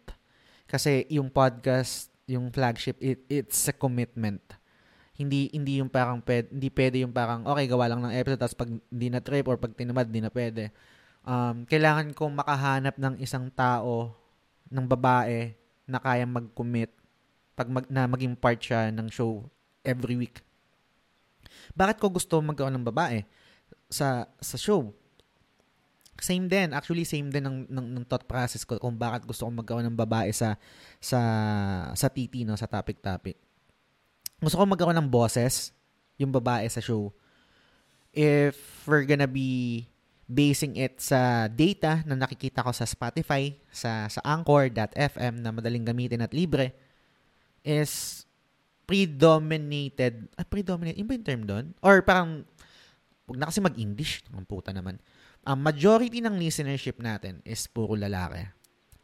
[0.67, 4.43] Kasi yung podcast, yung flagship, it, it's a commitment.
[5.17, 8.57] Hindi hindi yung parang pwede, hindi pwede yung parang okay gawa lang ng episode tapos
[8.57, 10.69] pag hindi na trip or pag tinamad hindi na pwede.
[11.27, 14.15] Um, kailangan kong makahanap ng isang tao
[14.71, 15.57] ng babae
[15.89, 16.93] na kayang mag-commit
[17.57, 19.41] pag mag, na maging part siya ng show
[19.81, 20.45] every week.
[21.73, 23.25] Bakit ko gusto magkaroon ng babae
[23.89, 24.93] sa sa show?
[26.21, 29.65] Same din, actually same din ng, ng, ng thought process ko kung bakit gusto kong
[29.65, 30.61] magkaroon ng babae sa
[31.01, 31.21] sa
[31.97, 33.46] sa TT no, sa topic topic.
[34.41, 35.73] Gusto ko magkaroon ng bosses
[36.21, 37.13] yung babae sa show.
[38.13, 38.57] If
[38.89, 39.85] we're gonna be
[40.27, 46.25] basing it sa data na nakikita ko sa Spotify, sa sa Anchor.fm na madaling gamitin
[46.25, 46.75] at libre,
[47.67, 48.25] is
[48.87, 51.65] predominated, ah, predominated, yun ba yung term doon?
[51.83, 52.47] Or parang,
[53.27, 55.03] huwag na kasi mag-English, ang puta naman.
[55.43, 58.47] Ang majority ng listenership natin is puro lalaki.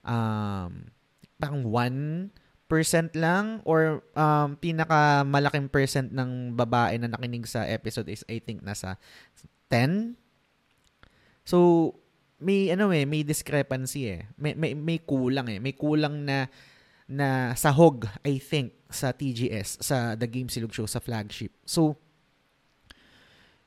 [0.07, 0.87] Um,
[1.39, 2.31] parang 1%
[2.73, 8.41] percent lang or um, pinaka malaking percent ng babae na nakinig sa episode is I
[8.41, 8.97] think nasa
[9.69, 10.17] 10.
[11.45, 11.93] So,
[12.41, 14.25] may ano eh, may discrepancy eh.
[14.41, 15.61] May, may, may kulang eh.
[15.61, 16.49] May kulang na
[17.05, 21.53] na sahog, I think, sa TGS, sa The Game Silog Show, sa flagship.
[21.69, 22.01] So,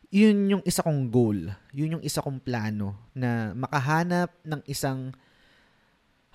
[0.10, 1.54] yun yung isa kong goal.
[1.70, 5.14] Yun yung isa kong plano na makahanap ng isang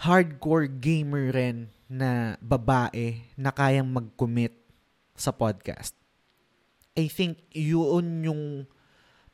[0.07, 4.55] hardcore gamer rin na babae na kayang mag-commit
[5.19, 5.99] sa podcast.
[6.95, 8.43] I think yun yung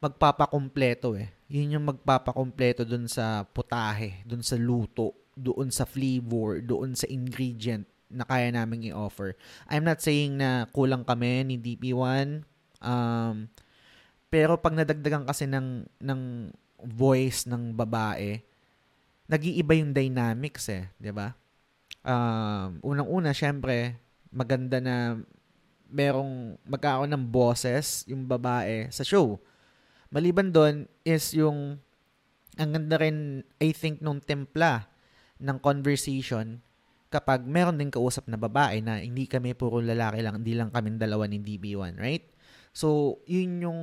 [0.00, 1.28] magpapakompleto eh.
[1.52, 7.84] Yun yung magpapakompleto dun sa putahe, dun sa luto, doon sa flavor, doon sa ingredient
[8.09, 9.36] na kaya naming i-offer.
[9.68, 12.40] I'm not saying na kulang kami ni DP1.
[12.80, 13.52] Um,
[14.32, 16.22] pero pag nadagdagan kasi ng, ng
[16.82, 18.40] voice ng babae,
[19.26, 21.34] nag-iiba yung dynamics eh, 'di ba?
[22.07, 23.98] Um, unang-una, syempre,
[24.30, 25.18] maganda na
[25.90, 29.42] merong magkakaroon ng bosses yung babae sa show.
[30.11, 31.82] Maliban doon is yung
[32.57, 34.88] ang ganda rin I think nung templa
[35.42, 36.62] ng conversation
[37.11, 40.98] kapag meron din kausap na babae na hindi kami puro lalaki lang, hindi lang kami
[40.98, 42.26] dalawa ni DB1, right?
[42.74, 43.80] So, yun yung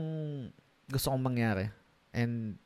[0.92, 1.72] gusto kong mangyari.
[2.14, 2.62] And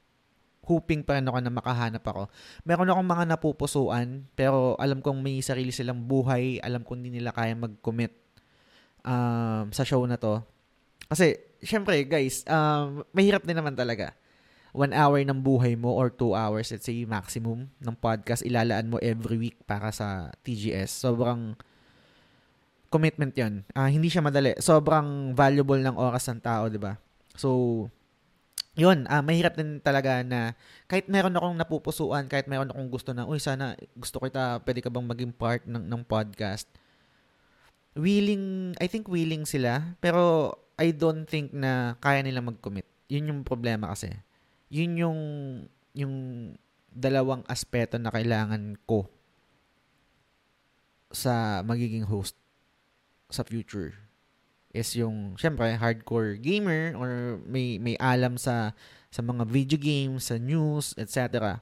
[0.67, 2.27] hoping pa rin ako na makahanap ako.
[2.67, 7.31] Meron akong mga napupusuan, pero alam kong may sarili silang buhay, alam kong hindi nila
[7.31, 8.11] kaya mag-commit
[9.07, 10.43] um, sa show na to.
[11.07, 14.11] Kasi, syempre, guys, um, mahirap din naman talaga
[14.75, 19.01] one hour ng buhay mo or two hours, let's say maximum ng podcast, ilalaan mo
[19.01, 20.91] every week para sa TGS.
[20.91, 21.57] Sobrang
[22.93, 24.53] commitment yon uh, Hindi siya madali.
[24.61, 26.93] Sobrang valuable ng oras ng tao, di ba?
[27.33, 27.49] So,
[28.77, 30.53] yun, uh, mahirap din talaga na
[30.85, 34.93] kahit meron akong napupusuan, kahit meron akong gusto na, uy, sana gusto kita, pwede ka
[34.93, 36.69] bang maging part ng, ng podcast.
[37.97, 42.85] Willing, I think willing sila, pero I don't think na kaya nila mag-commit.
[43.09, 44.13] Yun yung problema kasi
[44.69, 45.19] yun yung
[45.95, 46.15] yung
[46.91, 49.07] dalawang aspeto na kailangan ko
[51.09, 52.35] sa magiging host
[53.31, 53.95] sa future
[54.77, 58.77] is yung syempre hardcore gamer or may may alam sa
[59.09, 61.57] sa mga video games, sa news, etc.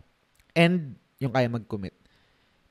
[0.51, 1.95] And yung kaya mag-commit.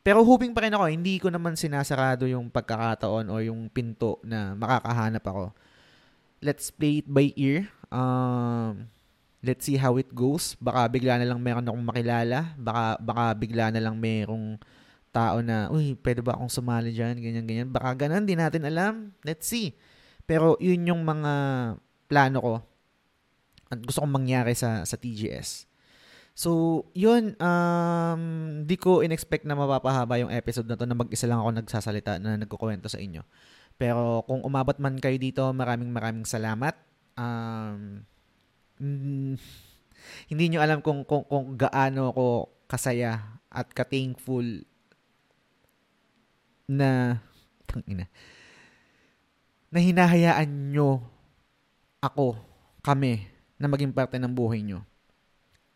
[0.05, 4.53] Pero hoping pa rin ako, hindi ko naman sinasarado yung pagkakataon o yung pinto na
[4.53, 5.45] makakahanap ako.
[6.45, 7.73] Let's play it by ear.
[7.89, 8.93] Um,
[9.41, 10.61] let's see how it goes.
[10.61, 12.53] Baka bigla na lang meron akong makilala.
[12.61, 14.61] Baka, baka bigla na lang merong
[15.09, 17.69] tao na, uy, pwede ba akong sumali dyan, ganyan, ganyan.
[17.73, 19.09] Baka ganun, di natin alam.
[19.25, 19.73] Let's see.
[20.25, 21.33] Pero yun yung mga
[22.09, 22.55] plano ko
[23.73, 25.67] at gusto kong mangyari sa, sa TGS.
[26.35, 28.23] So, yun, um,
[28.67, 32.35] di ko in-expect na mapapahaba yung episode na to na mag-isa lang ako nagsasalita na
[32.35, 33.23] nagkukwento sa inyo.
[33.79, 36.75] Pero kung umabot man kayo dito, maraming maraming salamat.
[37.15, 38.03] Um,
[38.83, 39.35] mm,
[40.31, 42.27] hindi nyo alam kung, kung, kung gaano ako
[42.67, 44.67] kasaya at ka-thankful
[46.67, 47.23] na
[47.71, 48.11] tangina
[49.75, 51.03] na hinahayaan nyo
[51.99, 52.39] ako,
[52.79, 53.27] kami,
[53.59, 54.87] na maging parte ng buhay nyo.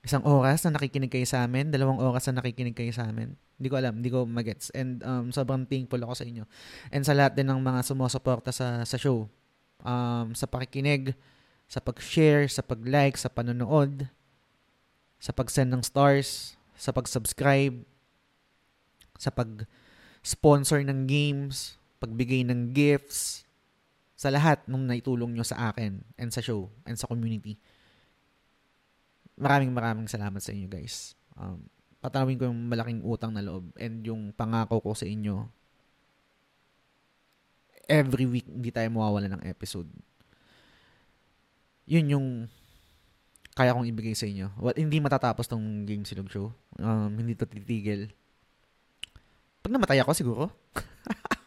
[0.07, 3.35] Isang oras na nakikinig kayo sa amin, dalawang oras na nakikinig kayo sa amin.
[3.59, 4.71] Hindi ko alam, hindi ko magets.
[4.71, 6.47] And um, sobrang thankful ako sa inyo.
[6.95, 9.27] And sa lahat din ng mga sumusuporta sa, sa show.
[9.83, 11.19] Um, sa pakikinig,
[11.67, 14.07] sa pag-share, sa pag-like, sa panonood,
[15.19, 17.83] sa pag-send ng stars, sa pag-subscribe,
[19.19, 23.48] sa pag-sponsor ng games, pagbigay ng gifts,
[24.19, 27.55] sa lahat nung naitulong nyo sa akin and sa show and sa community.
[29.39, 31.15] Maraming maraming salamat sa inyo guys.
[31.39, 31.71] Um,
[32.03, 35.47] patanawin ko yung malaking utang na loob and yung pangako ko sa inyo
[37.89, 39.89] every week hindi tayo mawawala ng episode
[41.89, 42.27] yun yung
[43.57, 44.55] kaya kong ibigay sa inyo.
[44.63, 46.55] Well, hindi matatapos tong Game Silog Show.
[46.79, 48.07] Um, hindi to titigil.
[49.67, 50.45] Pag namatay ako, siguro.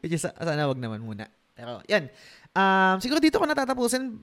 [0.00, 1.28] Which is, sana wag naman muna.
[1.58, 2.06] Pero, yan.
[2.54, 4.18] Um, siguro dito ko natatapusin.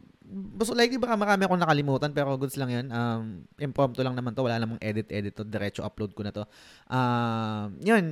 [0.55, 2.85] Basta likely baka marami akong nakalimutan, pero goods lang yan.
[2.89, 4.41] Um, impromptu lang naman to.
[4.41, 5.43] Wala namang edit-edit to.
[5.43, 6.43] Diretso upload ko na to.
[6.87, 8.05] Um, yun.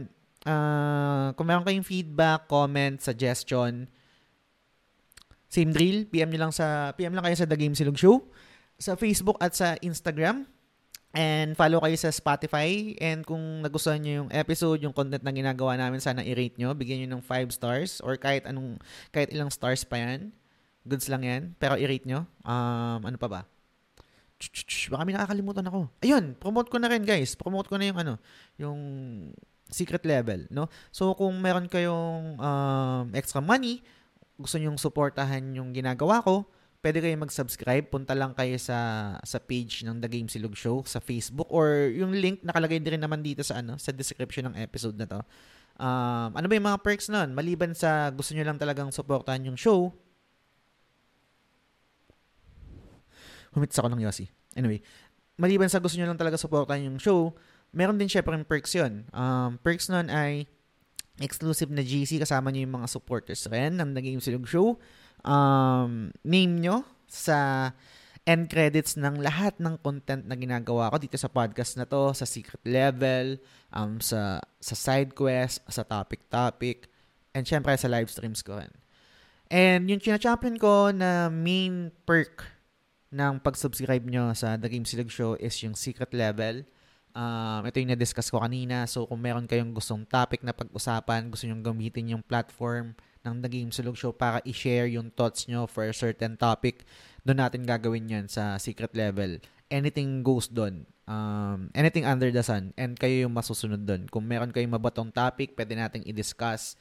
[0.43, 3.88] Uh, kung meron kayong feedback, comment, suggestion,
[5.54, 8.26] Same drill, PM niyo lang sa PM lang kayo sa The Game Silog Show
[8.82, 10.49] sa Facebook at sa Instagram.
[11.14, 12.97] And follow kayo sa Spotify.
[12.97, 16.74] And kung nagustuhan niyo yung episode, yung content na ginagawa namin, sana i-rate nyo.
[16.74, 18.82] Bigyan niyo ng 5 stars or kahit anong
[19.14, 20.34] kahit ilang stars pa yan.
[20.82, 21.41] Goods lang yan.
[21.61, 22.26] Pero i-rate nyo.
[22.41, 23.41] Um, ano pa ba?
[24.89, 25.88] Baka may nakakalimutan ako.
[26.01, 27.38] Ayun, promote ko na rin guys.
[27.38, 28.14] Promote ko na yung ano,
[28.57, 28.80] yung
[29.70, 30.68] secret level, no?
[30.89, 33.86] So kung meron kayong um, extra money,
[34.36, 36.43] gusto nyong suportahan yung ginagawa ko,
[36.84, 37.88] pwede kayo mag-subscribe.
[37.88, 38.78] Punta lang kayo sa
[39.24, 43.04] sa page ng The Game Silog Show sa Facebook or yung link nakalagay din rin
[43.04, 45.24] naman dito sa ano sa description ng episode na to.
[45.80, 47.34] Um, ano ba yung mga perks nun?
[47.34, 49.90] Maliban sa gusto nyo lang talagang suportahan yung show,
[53.54, 54.26] Humitis ako ng Yossi.
[54.58, 54.82] Anyway,
[55.38, 57.34] maliban sa gusto nyo lang talaga supportan yung show,
[57.74, 59.06] meron din syempre yung perks yun.
[59.14, 60.50] Um, perks nun ay
[61.22, 64.82] exclusive na GC kasama nyo yung mga supporters rin ng The Game Silog Show.
[65.24, 67.72] Um, name nyo sa
[68.24, 72.24] end credits ng lahat ng content na ginagawa ko dito sa podcast na to, sa
[72.24, 73.36] secret level,
[73.76, 76.88] um, sa, sa side quest, sa topic-topic,
[77.36, 78.72] and syempre sa live streams ko rin.
[79.52, 82.48] And yung china-champion ko na main perk
[83.14, 86.66] ng pag-subscribe nyo sa The Game Silog Show is yung secret level.
[87.14, 88.90] Um, ito yung na-discuss ko kanina.
[88.90, 93.50] So, kung meron kayong gustong topic na pag-usapan, gusto nyo gamitin yung platform ng The
[93.50, 96.84] Game Silog Show para i-share yung thoughts nyo for a certain topic,
[97.24, 99.40] doon natin gagawin yan sa secret level.
[99.72, 100.84] Anything goes doon.
[101.08, 102.76] Um, anything under the sun.
[102.76, 104.12] And kayo yung masusunod doon.
[104.12, 106.76] Kung meron kayong mabatong topic, pwede nating i-discuss.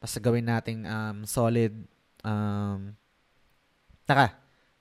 [0.00, 1.76] Basta gawin nating um, solid
[2.24, 2.96] um,
[4.08, 4.34] taka,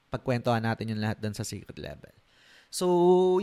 [0.10, 2.12] pagkwentuhan natin yung lahat doon sa secret level.
[2.72, 2.88] So,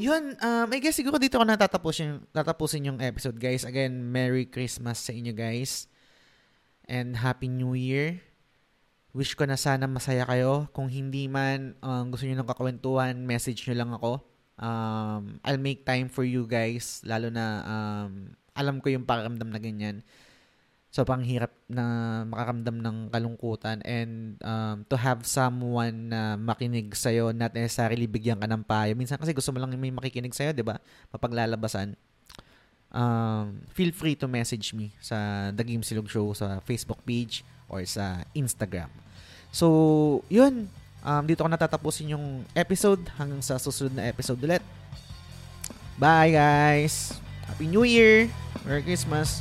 [0.00, 0.40] yun.
[0.40, 3.68] Um, I guess siguro dito ko natatapusin, tatapusin yung episode, guys.
[3.68, 5.84] Again, Merry Christmas sa inyo, guys.
[6.88, 8.18] And Happy New Year.
[9.12, 10.72] Wish ko na sana masaya kayo.
[10.72, 14.24] Kung hindi man, um, gusto nyo ng kakwentuhan, message nyo lang ako.
[14.58, 17.04] Um, I'll make time for you guys.
[17.04, 20.02] Lalo na, um, alam ko yung pakiramdam na ganyan
[20.88, 21.84] sobrang hirap na
[22.24, 28.48] makakamdam ng kalungkutan and um, to have someone na makinig sa'yo, not necessarily bigyan ka
[28.48, 28.96] ng payo.
[28.96, 30.80] Minsan kasi gusto mo lang may makikinig sa'yo, di ba?
[31.12, 31.92] Mapaglalabasan.
[32.88, 37.84] Um, feel free to message me sa The Game Silog Show sa Facebook page or
[37.84, 38.88] sa Instagram.
[39.52, 40.72] So, yun.
[41.04, 44.64] Um, dito ko natatapusin yung episode hanggang sa susunod na episode ulit.
[45.98, 47.18] Bye, guys!
[47.46, 48.30] Happy New Year!
[48.66, 49.40] Merry Christmas!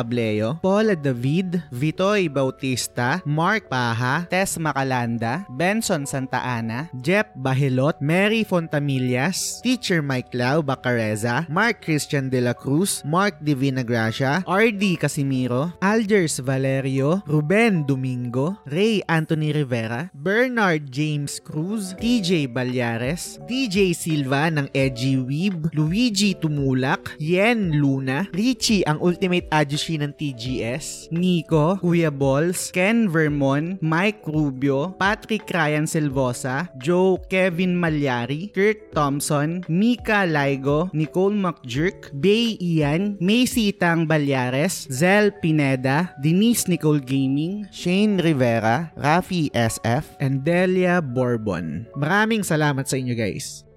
[0.00, 8.40] Pableo, Paula David, Vitoy Bautista, Mark Paha, Tess Macalanda, Benson Santa Ana, Jeff Bahilot, Mary
[8.40, 15.76] Fontamillas, Teacher Mike Lau Bacareza, Mark Christian De La Cruz, Mark Divina Gracia, RD Casimiro,
[15.84, 24.72] Algers Valerio, Ruben Domingo, Ray Anthony Rivera, Bernard James Cruz, TJ Balyares, DJ Silva ng
[24.72, 29.44] Edgy Weeb, Luigi Tumulak, Yen Luna, Richie ang Ultimate
[29.90, 37.74] Adjushi ng TGS, Nico, Kuya Balls, Ken Vermon, Mike Rubio, Patrick Ryan Silvosa, Joe Kevin
[37.74, 46.70] Malyari, Kurt Thompson, Mika Laigo, Nicole McJerk, Bay Ian, Macy Tang Balyares, Zel Pineda, Denise
[46.70, 51.90] Nicole Gaming, Shane Rivera, Rafi SF, and Delia Bourbon.
[51.98, 53.69] Maraming salamat sa inyo guys.